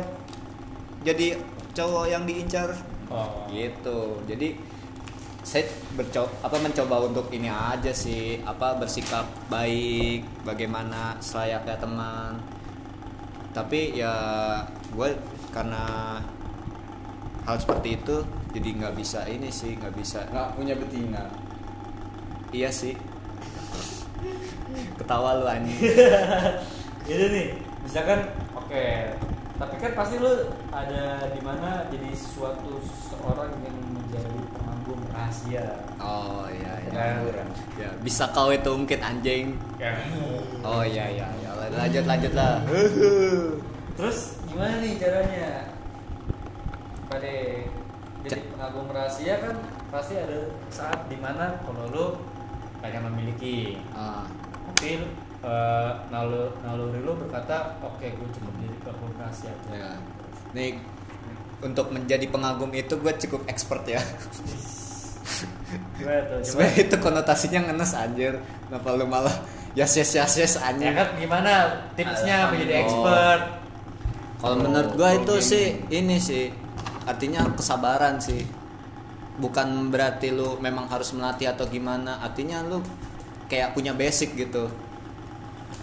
[1.03, 1.35] jadi
[1.75, 2.71] cowok yang diincar
[3.07, 3.47] Oh.
[3.51, 4.19] gitu.
[4.27, 4.59] Jadi
[5.47, 5.63] saya
[5.95, 8.39] bercoba apa mencoba untuk ini aja sih.
[8.43, 12.39] Apa bersikap baik bagaimana selayaknya teman.
[13.55, 14.13] Tapi ya
[14.91, 15.09] gue
[15.55, 16.17] karena
[17.47, 18.15] hal seperti itu
[18.51, 21.31] jadi nggak bisa ini sih nggak bisa nggak punya betina.
[22.51, 22.95] Iya sih.
[24.99, 25.79] Ketawa lu anjing.
[27.07, 27.55] Itu nih,
[27.87, 28.19] misalkan
[28.51, 28.87] oke,
[29.57, 30.33] tapi kan pasti lu
[30.69, 35.81] ada di mana jadi suatu seorang yang menjadi pengagum rahasia.
[35.97, 37.49] oh iya iya Kan?
[37.75, 39.97] ya bisa kau itu ungkit anjing Kan?
[40.61, 42.61] oh iya iya ya lanjut lanjut lah
[43.97, 45.73] Terus gimana nih caranya?
[47.09, 47.33] Pada
[48.21, 49.57] jadi pengagum rahasia kan
[49.89, 52.05] pasti ada saat di mana kalau lu
[52.77, 54.29] pengen memiliki, Ah,
[54.69, 55.01] tapi
[55.41, 59.53] eh, nalur naluri lu berkata oke gue cuma jadi pengagum rahasia.
[59.69, 59.91] ya.
[60.53, 60.79] Nih
[61.57, 64.01] untuk menjadi pengagum itu gue cukup expert ya.
[66.45, 68.33] Sebenarnya itu konotasinya ngenes anjir.
[68.67, 69.33] Kenapa lu malah
[69.75, 70.93] yes yes yes yes Ya anjir.
[70.95, 71.51] kan gimana
[71.93, 72.81] tipsnya menjadi Oh.
[72.85, 73.41] expert?
[74.37, 76.53] Kalau menurut gue itu sih ini sih
[77.03, 78.45] artinya kesabaran sih.
[79.37, 82.21] Bukan berarti lu memang harus melatih atau gimana.
[82.21, 82.81] Artinya lu
[83.49, 84.69] kayak punya basic gitu.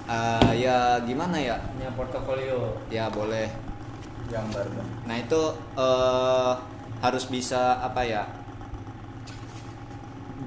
[0.05, 1.57] Ah, ya gimana ya?
[1.73, 2.77] Punya portofolio.
[2.93, 3.49] Ya boleh.
[4.25, 5.41] gambar dong Nah itu
[5.77, 6.53] eh,
[7.05, 8.25] harus bisa apa ya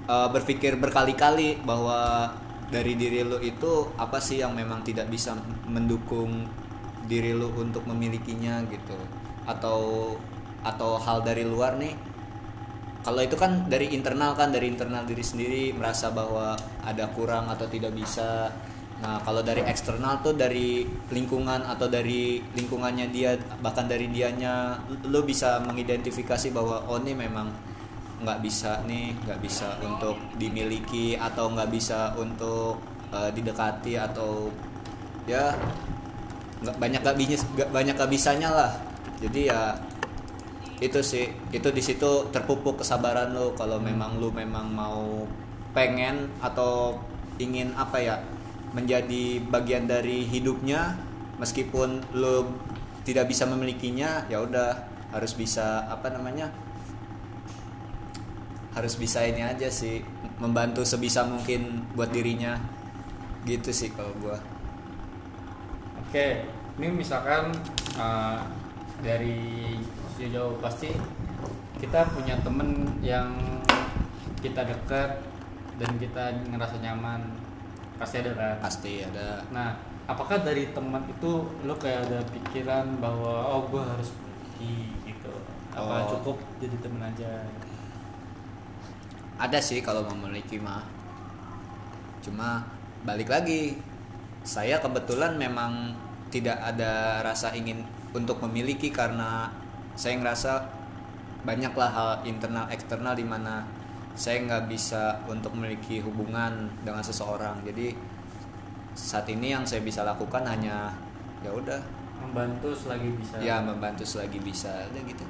[0.10, 2.32] eh, berpikir berkali-kali bahwa
[2.68, 5.38] dari diri lu itu apa sih yang memang tidak bisa
[5.70, 6.50] mendukung
[7.08, 8.98] diri lu untuk memilikinya gitu
[9.48, 10.12] atau
[10.66, 11.96] atau hal dari luar nih
[13.08, 17.64] kalau itu kan dari internal kan dari internal diri sendiri merasa bahwa ada kurang atau
[17.72, 18.52] tidak bisa
[18.98, 20.82] nah kalau dari eksternal tuh dari
[21.14, 24.74] lingkungan atau dari lingkungannya dia bahkan dari dianya
[25.06, 27.54] lo bisa mengidentifikasi bahwa oh ini memang
[28.18, 32.82] nggak bisa nih nggak bisa untuk dimiliki atau nggak bisa untuk
[33.14, 34.50] eh, didekati atau
[35.30, 35.54] ya
[36.58, 38.72] nggak banyak gak bisa banyak gak bisanya lah.
[39.22, 39.78] Jadi ya
[40.78, 45.26] itu sih itu di situ terpupuk kesabaran lo kalau memang lu memang mau
[45.74, 46.98] pengen atau
[47.42, 48.16] ingin apa ya
[48.76, 51.00] menjadi bagian dari hidupnya
[51.40, 52.52] meskipun lu
[53.08, 54.84] tidak bisa memilikinya ya udah
[55.16, 56.52] harus bisa apa namanya
[58.78, 60.06] harus bisa ini aja sih
[60.38, 62.62] membantu sebisa mungkin buat dirinya.
[63.42, 64.38] Gitu sih kalau gua.
[66.06, 66.46] Oke,
[66.78, 67.58] ini misalkan
[67.98, 68.46] uh,
[69.02, 69.74] dari
[70.14, 70.94] sejauh pasti
[71.82, 73.34] kita punya temen yang
[74.46, 75.26] kita dekat
[75.82, 77.34] dan kita ngerasa nyaman
[77.98, 78.56] pasti ada kan.
[78.62, 79.70] pasti ada Nah,
[80.06, 81.32] apakah dari teman itu
[81.66, 85.34] lo kayak ada pikiran bahwa oh gue harus pergi gitu?
[85.74, 86.18] Apa Oh.
[86.18, 87.46] cukup jadi temen aja?
[89.38, 90.82] ada sih kalau memiliki mah
[92.26, 92.66] cuma
[93.06, 93.78] balik lagi
[94.42, 95.94] saya kebetulan memang
[96.34, 97.86] tidak ada rasa ingin
[98.18, 99.54] untuk memiliki karena
[99.94, 100.66] saya ngerasa
[101.46, 103.64] banyaklah hal internal eksternal di mana
[104.18, 107.94] saya nggak bisa untuk memiliki hubungan dengan seseorang jadi
[108.98, 110.90] saat ini yang saya bisa lakukan hanya
[111.46, 111.78] ya udah
[112.18, 113.38] Membantu selagi bisa.
[113.38, 115.22] ya membantu selagi bisa aja gitu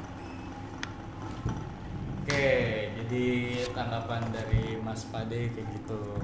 [2.28, 2.52] Oke,
[2.91, 3.23] jadi
[3.71, 6.19] tanggapan dari Mas Pade kayak gitu.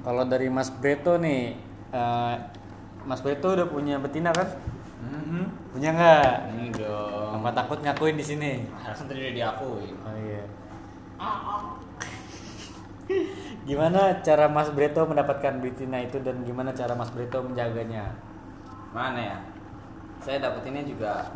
[0.00, 1.52] Kalau dari Mas Beto nih,
[1.92, 2.34] eh,
[3.04, 4.48] Mas Beto udah punya betina kan?
[5.76, 6.32] Punya nggak?
[6.56, 7.28] Enggak.
[7.36, 8.52] Apa takut ngakuin di sini?
[8.80, 9.94] Tadi udah diakuin.
[10.00, 10.48] Oh iya.
[13.66, 18.14] Gimana cara Mas Breto mendapatkan betina itu dan gimana cara Mas Breto menjaganya?
[18.94, 19.38] Mana ya?
[20.22, 21.26] Saya dapetinnya juga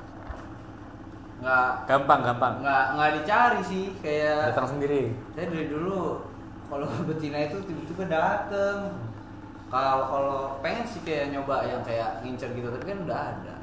[1.40, 2.54] nggak Gampang, gampang.
[2.60, 5.08] nggak nggak dicari sih kayak Datang sendiri.
[5.32, 6.20] saya dari dulu
[6.68, 8.92] kalau betina itu tiba-tiba dateng
[9.72, 13.54] kalau kalau pengen sih kayak nyoba yang kayak ngincer gitu tapi kan udah ada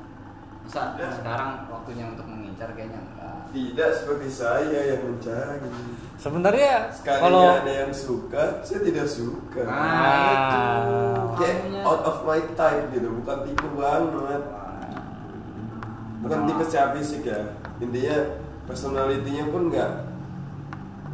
[0.68, 1.08] masa Ada.
[1.16, 5.72] sekarang waktunya untuk mengincar kayaknya enggak Tidak seperti saya yang mencari.
[6.18, 9.64] Sebenarnya Sekali kalau ada yang suka, saya tidak suka.
[9.64, 10.60] nah itu
[11.40, 14.44] Kayak out of my type gitu, bukan tipe banget.
[16.20, 17.40] Bukan tipe secara fisik ya.
[17.78, 18.18] Intinya
[18.66, 19.92] personalitinya pun nggak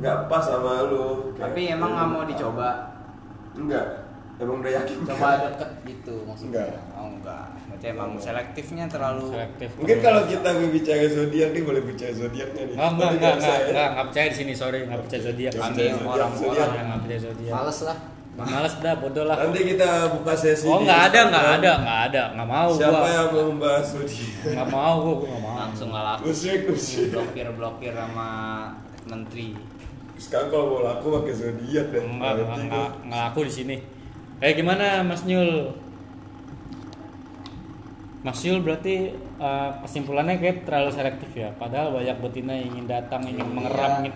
[0.02, 1.32] nggak pas sama lu.
[1.38, 2.70] Kayak- tapi emang nggak mau dicoba
[3.54, 3.88] Enggak.
[4.42, 5.38] Emang udah yakin coba kan?
[5.46, 6.82] deket gitu maksudnya Enggak.
[7.74, 9.70] Oh berarti emang selektifnya terlalu selektif.
[9.82, 12.76] Mungkin kalau kita bicara zodiak nih boleh bicara zodiaknya nih.
[12.78, 13.66] Oh, enggak, enggak, nggak enggak, ya.
[13.66, 15.52] enggak, enggak percaya di sini, sorry, enggak percaya zodiak.
[15.58, 16.70] Kami orang-orang.
[16.70, 17.54] Yang enggak percaya zodiak.
[17.58, 17.98] males lah
[18.34, 19.38] Nggak males dah, bodoh lah.
[19.46, 20.66] Nanti kita buka sesi.
[20.66, 21.62] Oh, di enggak ada, enggak Instagram.
[21.62, 23.10] ada, enggak ada, enggak mau Siapa gua.
[23.10, 24.34] yang mau membahas zodiak?
[24.42, 25.56] Enggak mau gua, gua enggak mau.
[25.62, 27.08] langsung nggak laku Usik, usik.
[27.14, 28.30] blokir blokir sama
[29.06, 29.50] menteri
[30.18, 32.02] Sekarang kalau mau laku pakai zodiak deh.
[32.02, 32.34] Enggak,
[33.04, 33.76] enggak laku di sini.
[34.42, 35.83] Kayak gimana Mas Nyul?
[38.24, 41.52] Mas Yul berarti eh, kesimpulannya kayak terlalu selektif ya.
[41.54, 44.16] Padahal banyak betina yang ingin datang, ingin mengeram, ingin.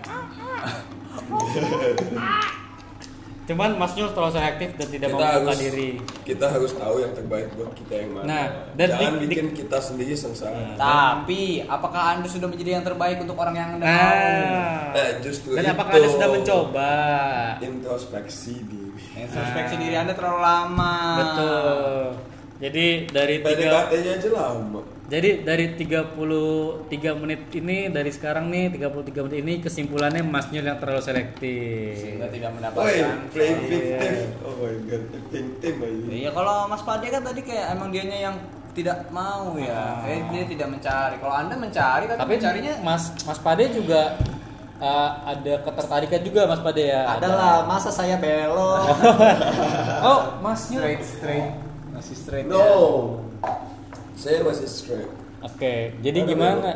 [3.44, 5.90] Cuman Mas Yul terlalu selektif dan tidak Kita membuka harus diri.
[6.22, 8.24] kita harus tahu yang terbaik buat kita yang mana.
[8.26, 8.44] Nah,
[8.74, 10.76] dan Jangan di- di- bikin kita sendiri sengsara.
[10.76, 13.92] Tapi apakah anda sudah menjadi yang terbaik untuk orang yang anda mau?
[13.94, 15.72] Nah, Eh, justru dan itu.
[15.72, 16.92] apakah anda sudah mencoba?
[17.62, 19.00] Introspeksi diri.
[19.18, 20.96] Introspeksi diri anda terlalu lama.
[21.18, 22.04] Betul.
[22.58, 24.82] Jadi dari tiga aja lama.
[25.08, 26.20] Jadi dari 33
[27.16, 31.96] menit ini dari sekarang nih 33 menit ini kesimpulannya Mas Nyul yang terlalu selektif.
[31.96, 33.30] Sehingga tidak mendapatkan.
[33.32, 33.70] playing Iya.
[33.70, 34.14] victim.
[34.42, 36.04] Oh my god, victim aja.
[36.12, 38.36] Iya kalau Mas Pade kan tadi kayak emang dianya yang
[38.76, 40.04] tidak mau ya.
[40.04, 41.16] Kayak dia tidak mencari.
[41.16, 44.18] Kalau anda mencari tapi, Tapi mencarinya Mas Mas Pade juga
[44.76, 47.06] uh, ada ketertarikan juga Mas Pade ya.
[47.08, 48.92] adalah masa saya belok
[50.10, 50.84] Oh, Mas Nyul.
[50.84, 51.48] straight straight
[52.28, 52.60] straight No.
[52.60, 52.68] ya.
[54.14, 55.08] Saya masih straight.
[55.40, 56.70] Oke, jadi Aduh, gimana?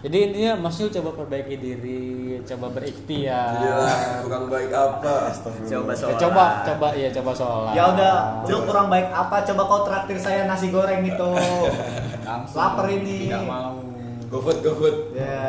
[0.00, 2.04] Jadi intinya Mas Nyul coba perbaiki diri,
[2.44, 3.56] coba berikhtiar.
[3.56, 5.32] Gila, kurang baik apa?
[5.34, 6.18] Coba Ya, sholat.
[6.20, 7.72] coba coba ya coba sholat.
[7.72, 8.14] ya udah
[8.44, 11.30] lu kurang baik apa coba kau traktir saya nasi goreng itu
[12.28, 13.28] Langsung Lapar ini.
[13.28, 13.80] Tidak mau.
[14.28, 14.96] GoFood, GoFood.
[15.12, 15.40] ya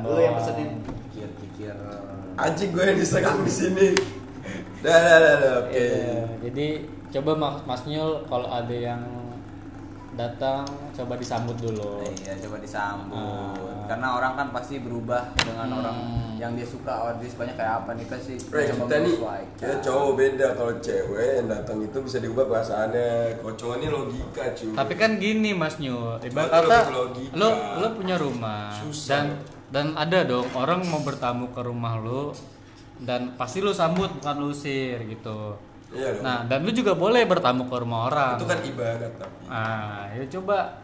[0.00, 0.70] lu yang pesenin
[1.10, 1.74] Pikir-pikir.
[2.36, 3.88] Anjing gue yang diserang di sini.
[4.80, 5.54] Dah, dah, dah, dah.
[5.60, 5.76] Oke.
[5.76, 6.66] Iya, jadi
[7.10, 9.02] coba Mas, Mas Nyul kalau ada yang
[10.10, 12.02] datang coba disambut dulu.
[12.04, 13.14] Iya, coba disambut.
[13.16, 13.86] Ah.
[13.86, 15.78] Karena orang kan pasti berubah dengan Hmm.
[15.78, 15.96] orang
[16.36, 16.92] yang dia suka.
[17.00, 19.16] Oh, dia sukanya kayak apa nih pasti Right, coba kita nih,
[19.56, 23.10] kita cowok beda kalau cewek yang datang itu bisa diubah perasaannya.
[23.38, 24.72] Kalau cowok ini logika cuy.
[24.74, 27.48] Tapi kan gini Mas Nyul, ibarat lo
[27.78, 29.08] lo punya rumah Susah.
[29.08, 29.26] dan
[29.70, 32.34] dan ada dong orang mau bertamu ke rumah lo
[32.98, 35.54] dan pasti lo sambut bukan lo usir gitu.
[35.90, 36.22] Iya dong.
[36.22, 38.34] Nah, dan lu juga boleh bertamu ke rumah orang.
[38.36, 39.42] itu kan ibarat tapi.
[39.46, 40.78] Ah, ya coba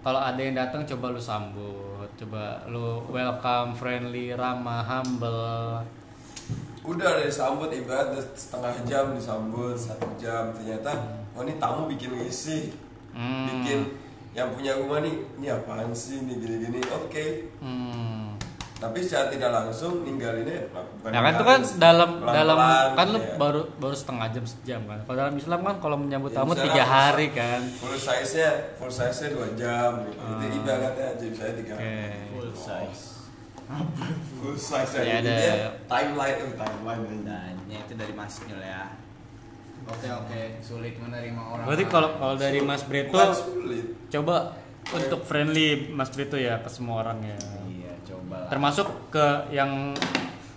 [0.00, 5.80] kalau ada yang datang coba lu sambut, coba lu welcome, friendly, ramah, humble.
[6.82, 10.90] Udah ada disambut ibarat udah setengah jam disambut satu jam ternyata
[11.32, 12.74] oh ini tamu bikin risih
[13.12, 13.44] Hmm.
[13.46, 13.92] bikin
[14.32, 17.24] yang punya rumah nih ini apaan sih nih gini-gini oke
[17.60, 18.31] Hmm.
[18.82, 22.58] Tapi secara tidak langsung ninggalinnya bukan Ya kan itu kan dalam pelan-pelan, dalam
[22.92, 23.34] kan lu ya.
[23.38, 24.98] baru baru setengah jam sejam kan.
[25.00, 27.60] Kalau dalam Islam kan kalau menyambut Ya, tamu tiga full- hari kan.
[27.78, 30.18] full size nya full size nya dua jam gitu.
[30.18, 30.58] itu Ah.
[30.58, 31.94] ibaratnya aja saya tiga Oke.
[32.28, 33.02] full size
[34.36, 35.36] full size Ya, ya, ada.
[35.86, 38.84] Timeline oh, timeline ya itu dari Mas Nyul ya.
[39.82, 41.66] Oke oke, sulit menerima orang.
[41.66, 43.18] Berarti kalau kalau dari Mas Brito
[44.08, 44.54] coba
[44.88, 47.38] untuk friendly Mas Brito ya ke semua orang ya.
[48.52, 48.54] Iya.
[48.54, 49.96] Termasuk ke yang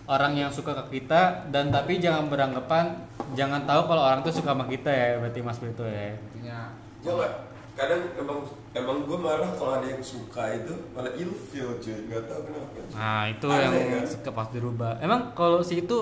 [0.06, 2.92] orang yang suka ke kita dan tapi jangan beranggapan
[3.34, 6.12] jangan tahu kalau orang tuh suka sama kita ya berarti Mas Brito ya.
[6.14, 6.60] Intinya
[7.00, 7.34] gue nggak
[7.74, 8.40] kadang emang
[8.72, 13.24] emang gue malah kalau ada yang suka itu malah ilfeel cuy nggak tahu kenapa Nah
[13.30, 14.04] itu Aneh, yang kan?
[14.06, 14.92] suka pas dirubah.
[15.00, 15.98] Emang kalau si itu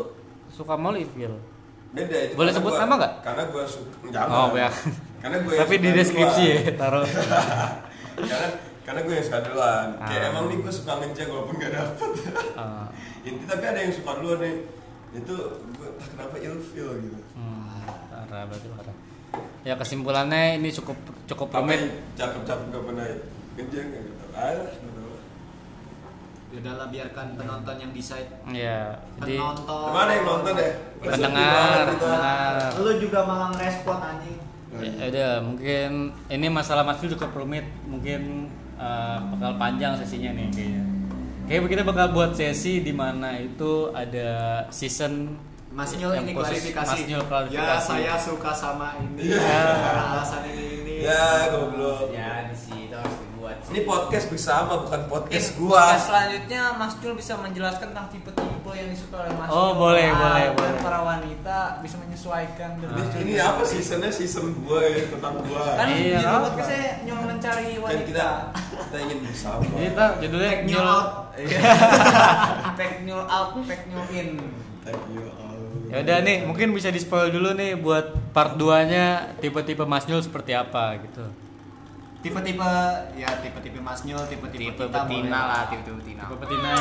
[0.49, 1.37] suka mau feel.
[1.93, 3.13] beda itu Boleh sebut gua- nama nggak?
[3.21, 4.69] karena gue suka jangan Oh ya.
[5.21, 7.05] karena gue Tapi di deskripsi ya taruh.
[8.29, 8.47] karena
[8.83, 10.29] karena gue yang suka duluan kayak Ah.
[10.29, 12.09] emang nih gue suka ngejek walaupun gak dapet
[12.53, 12.85] Ah,
[13.27, 14.55] inti tapi ada yang suka duluan nih
[15.13, 15.35] itu
[15.71, 17.65] gue tak kenapa ilfeel gitu hmm,
[18.09, 18.95] parah berarti parah.
[19.63, 21.79] Ya kesimpulannya ini cukup cukup rumit.
[21.79, 23.05] yang cakep-cakep gak pernah
[23.53, 25.11] ngejek gak gitu ah tahu.
[26.53, 30.69] udahlah biarkan penonton yang decide Ya, jadi penonton Mana yang nonton ya?
[30.99, 32.69] pendengar, pendengar.
[32.77, 34.37] lu juga malah ngerespon anjing
[34.73, 35.89] Ya udah, mungkin
[36.27, 38.49] ini masalah Mas cukup rumit, mungkin
[38.83, 40.83] eh, bakal panjang sesinya nih kayaknya.
[41.43, 45.39] Kayak kita bakal buat sesi di mana itu ada season
[45.73, 46.97] Mas Nyul yang ini khusus klarifikasi.
[47.01, 47.93] Mas Nyul klarifikasi.
[47.97, 49.33] Ya, saya suka sama ini.
[49.33, 50.95] Karena alasan ini ini.
[51.03, 52.32] ya goblok ya
[53.73, 55.81] ini podcast bersama bukan podcast Mungkin gua.
[55.83, 59.81] podcast selanjutnya Mas Jul bisa menjelaskan tentang tipe-tipe yang disuka oleh Mas Oh, Jul.
[59.81, 60.77] boleh, Ah, boleh, boleh.
[60.79, 65.65] para wanita bisa menyesuaikan ini, dengan ini apa seasonnya season gua ya tentang gua.
[65.73, 66.45] Kan Iya, judul apa?
[66.47, 68.05] podcastnya nyul mencari kan wanita.
[68.05, 68.27] kita
[68.69, 69.65] kita ingin bersama.
[69.65, 71.07] Kita judulnya Take Nyul out
[72.75, 74.29] take nyul out take nyul in.
[74.81, 75.57] Thank you all
[75.89, 79.05] Ya udah nih, mungkin bisa di spoil dulu nih buat part 2-nya
[79.37, 81.25] tipe-tipe Mas Nyul seperti apa gitu.
[82.23, 82.71] Tipe-tipe
[83.13, 86.73] ya tipe-tipe Mas Nyul, tipe-tipe tipe betina lah tipe betina Tipe betina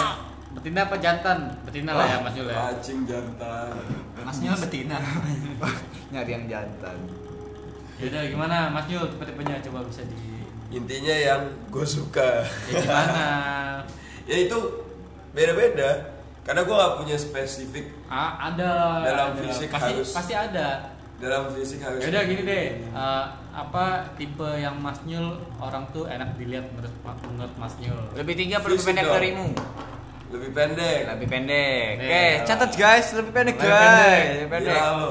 [0.53, 1.39] betina apa jantan?
[1.67, 2.71] Betina lah ya Mas Nyul ya.
[2.71, 3.75] Anjing jantan
[4.19, 4.97] Mas Nyul betina.
[6.13, 6.97] nyari yang jantan
[7.97, 13.27] Ya udah gimana Mas Nyul tipe-tipenya coba bisa di intinya yang gue suka ya gimana?
[14.31, 14.59] ya itu
[15.33, 15.91] beda-beda
[16.41, 19.41] karena gue gak punya spesifik Ah, ada Dalam ada.
[19.43, 20.69] fisik pasti harus- pasti ada.
[21.19, 23.85] dalam fisik harus Ya udah gini deh, eh, apa
[24.15, 25.29] tipe yang Mas Nyul
[25.59, 26.95] orang tuh enak dilihat menurut
[27.27, 28.01] menurut Mas Nyul?
[28.15, 29.15] lebih tinggi apa lebih pendek dong.
[29.15, 29.47] darimu
[30.33, 34.25] lebih pendek lebih pendek oke catat guys lebih pendek Lebih guys pendek.
[34.33, 35.11] lebih pendek lo.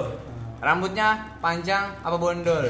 [0.59, 2.65] rambutnya panjang apa bondol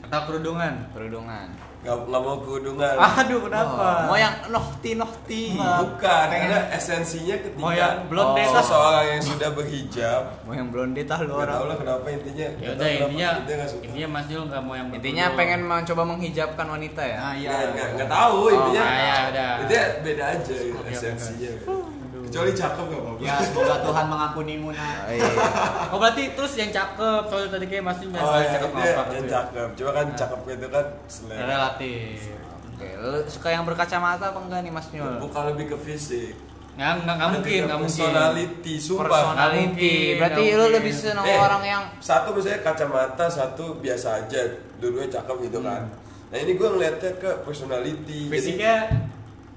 [0.00, 0.74] Atau kerudungan?
[0.90, 1.48] kerudungan
[1.86, 4.10] Gak, gak mau kerudungan Aduh kenapa?
[4.10, 5.54] mau yang nohti nohti.
[5.54, 10.22] Bukan karena esensinya ketika Mau yang blonde oh, seseorang yang sudah berhijab.
[10.42, 12.46] Mau yang blonde tah lu Gak tau orang lah kenapa intinya.
[12.50, 16.02] Ya Gak udah tau intinya gak intinya Mas Nyul nggak mau yang intinya pengen mencoba
[16.02, 17.16] menghijabkan wanita ya?
[17.16, 17.66] Nah, Ya, iya.
[17.70, 18.82] nggak nggak tahu intinya.
[18.82, 19.50] ah, ya udah.
[19.62, 20.54] Intinya beda aja
[20.90, 21.50] esensinya.
[22.26, 23.20] Kecuali cakep gak apa-apa.
[23.20, 24.94] Ya, semoga Tuhan mengampunimu nah.
[25.00, 25.30] Oh, iya.
[25.86, 28.76] Oh berarti terus yang cakep soalnya tadi kayak Mas Nyul Oh yang ya, cakep itu
[28.76, 29.30] apa yang gitu ya?
[29.32, 29.68] cakep.
[29.72, 31.42] Cuma kan cakep itu kan selera.
[31.46, 32.18] Relatif.
[32.68, 35.12] Oke, lu suka yang berkacamata apa enggak nih Mas Nyul?
[35.18, 36.34] Bukan lebih ke fisik.
[36.76, 38.04] Nggak nggak nggak mungkin nggak mungkin.
[38.04, 39.00] Personality, sumpah.
[39.00, 39.56] Nggak Personality.
[39.56, 40.74] mungkin, Berarti lu mungkin.
[40.76, 44.40] lebih senang Eh, orang yang satu misalnya kacamata, satu biasa aja.
[44.76, 45.82] Dua-duanya cakep gitu kan.
[46.26, 48.28] Nah ini gue ngeliatnya ke personality.
[48.28, 48.60] Jadi,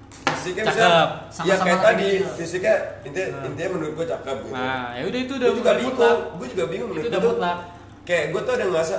[0.09, 1.09] Fisiknya cakep.
[1.43, 2.35] ya kayak tadi kecil.
[2.39, 4.53] fisiknya intinya, intinya menurut gue cakep gitu.
[4.55, 6.17] nah ya udah itu udah gue juga bingung, mutlak.
[6.31, 6.89] gue juga bingung.
[6.89, 7.57] Itu menurut udah gua tuh mutlak.
[8.07, 8.95] Kayak gue tuh ada ngerasa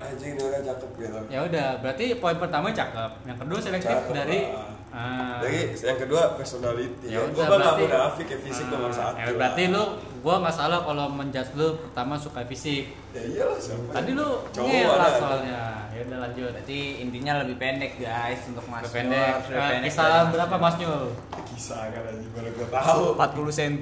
[0.00, 1.18] anjing ini orang cakep gitu.
[1.28, 3.10] Ya udah, berarti poin pertama cakep.
[3.28, 4.79] Yang kedua selektif Cakep dari lah.
[4.90, 5.38] Ah.
[5.40, 7.06] Jadi yang kedua personality.
[7.06, 9.16] Ya Ya, gue mah gak munafik ya fisik Ah, nomor satu.
[9.16, 9.84] Ya, berarti lu
[10.20, 12.92] gua nggak salah kalau menjudge lu pertama suka fisik.
[13.10, 13.88] Ya iyalah siapa.
[13.90, 15.16] Tadi lu cowok lah ada.
[15.16, 15.62] soalnya.
[15.90, 16.50] Ya udah lanjut.
[16.52, 19.16] berarti intinya lebih pendek guys untuk Mas Lebih pendek.
[19.16, 19.40] Nyul.
[19.40, 21.04] Lebih Eh, pendek Kisaran berapa Mas Nyul?
[21.50, 23.04] Kisah kan aja baru gue tahu.
[23.16, 23.74] 40 cm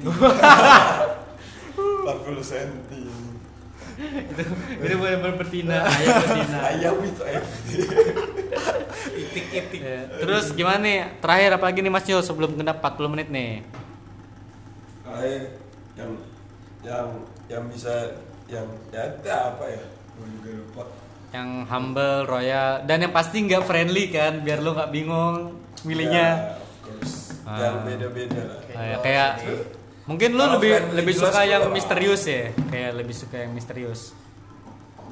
[1.78, 3.37] 40 cm.
[3.98, 6.58] Itu boleh berbetina, ayam betina.
[6.70, 7.44] Ayam itu ayam.
[9.18, 10.98] itik-itik Ya, Terus gimana nih?
[11.18, 13.66] Terakhir apa lagi nih Mas Nyul sebelum genap 40 menit nih?
[15.98, 16.10] Yang
[16.86, 17.06] yang
[17.50, 19.82] yang bisa yang ya itu apa ya?
[20.18, 20.82] Juga lupa.
[21.28, 26.56] Yang humble, royal, dan yang pasti nggak friendly kan, biar lu nggak bingung milihnya.
[26.56, 27.14] Ya, of course.
[27.44, 27.58] Ah.
[27.60, 28.60] Yang beda-beda lah.
[28.64, 29.30] Kayak, kayak
[30.08, 34.16] mungkin lu lebih lebih suka yang misterius ya, kayak lebih suka yang misterius.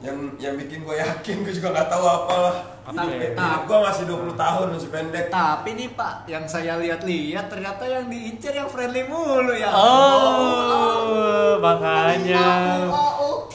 [0.07, 3.03] Yang yang bikin gue yakin gue juga nggak tahu apa lah Oke.
[3.35, 8.07] hidup gue masih 20 tahun masih pendek Tapi nih Pak, yang saya lihat-lihat ternyata yang
[8.07, 9.75] diincar yang friendly mulu ya.
[9.75, 12.47] Oh, makanya.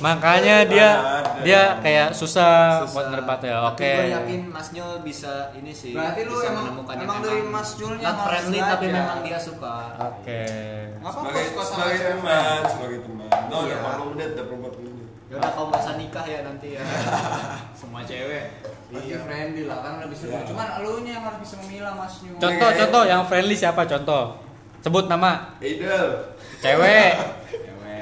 [0.01, 1.41] Makanya dia Ada.
[1.45, 2.91] dia kayak susah, Susah.
[2.91, 3.55] buat ngerepatnya.
[3.55, 3.93] Tapi Oke.
[3.93, 5.95] gue yakin Mas Nyul bisa ini sih.
[5.95, 9.39] Berarti lu emang- menemukan yang emang dari Mas Nyulnya not harus friendly tapi memang dia
[9.39, 9.75] suka.
[10.11, 10.43] Oke.
[10.99, 14.90] Ngapa sebagai sebagai teman sebagai teman no udah 40 menit udah 40 menit
[15.31, 16.83] Ya udah kau masa nikah ya nanti ya.
[17.79, 18.51] Semua cewek.
[18.91, 20.35] Pasti friendly lah kan lebih seru.
[20.35, 20.43] Iya.
[20.43, 22.35] Cuman elunya yang harus bisa memilah Mas Nyu.
[22.35, 24.35] Contoh contoh yang friendly siapa contoh?
[24.81, 27.13] Sebut nama Idol cewek.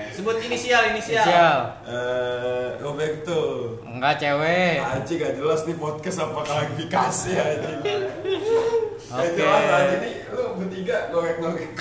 [0.10, 1.22] Sebut inisial inisial.
[1.22, 1.60] Inisial.
[1.86, 3.40] eh Roberto
[3.86, 4.82] Enggak cewek.
[4.82, 7.70] Aji gak jelas nih podcast apa klarifikasi aja
[9.10, 9.32] Oke.
[9.32, 11.72] jelas aja nih lu bertiga ngorek-ngorek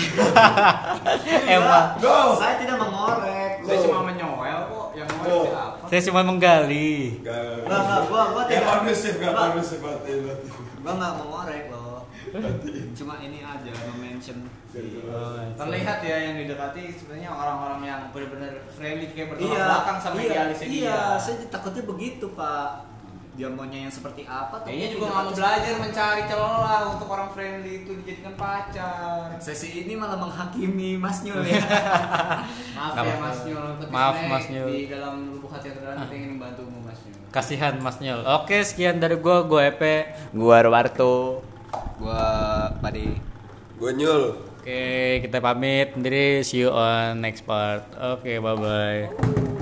[1.57, 2.39] Emang Go!
[2.39, 3.53] Saya tidak mengorek.
[3.61, 4.78] Saya cuma menyoel kok.
[5.19, 5.47] Mau Oh.
[5.85, 7.19] saya cuma menggali.
[7.21, 8.69] Gak, Enggak, enggak, gua gua Gak tidak.
[8.73, 10.33] kondusif, gak Gua- kondusif hati lu.
[10.79, 11.99] Gua enggak mengorek loh.
[12.93, 14.39] Cuma ini aja mention.
[15.55, 20.27] Terlihat ya yang didekati sebenarnya orang-orang yang benar-benar friendly kayak bertolak Iya, belakang sama iya,
[20.29, 21.19] idealisnya iya, dia.
[21.19, 22.69] saya takutnya begitu pak.
[23.39, 24.67] Dia maunya yang seperti apa?
[24.67, 29.31] Kayaknya juga nggak mau belajar mencari celah untuk orang friendly itu dijadikan pacar.
[29.39, 31.63] Sesi ini malah menghakimi Mas Nyul ya.
[32.77, 33.17] Maaf Nggak ya.
[33.23, 34.69] Mas Nyul, tapi Maaf, Mas Nyul.
[34.75, 37.19] Di dalam lubuk hati yang terdalam kita ingin membantumu Mas Nyul.
[37.31, 38.21] Kasihan Mas Nyul.
[38.27, 40.11] Oke, sekian dari gua, gua Epe.
[40.35, 41.47] Gua Roberto.
[42.03, 42.27] Gua
[42.83, 43.15] Padi.
[43.79, 45.95] Gue nyul Oke, kita pamit.
[45.95, 47.87] Sendiri see you on next part.
[47.95, 49.59] Oke, bye bye.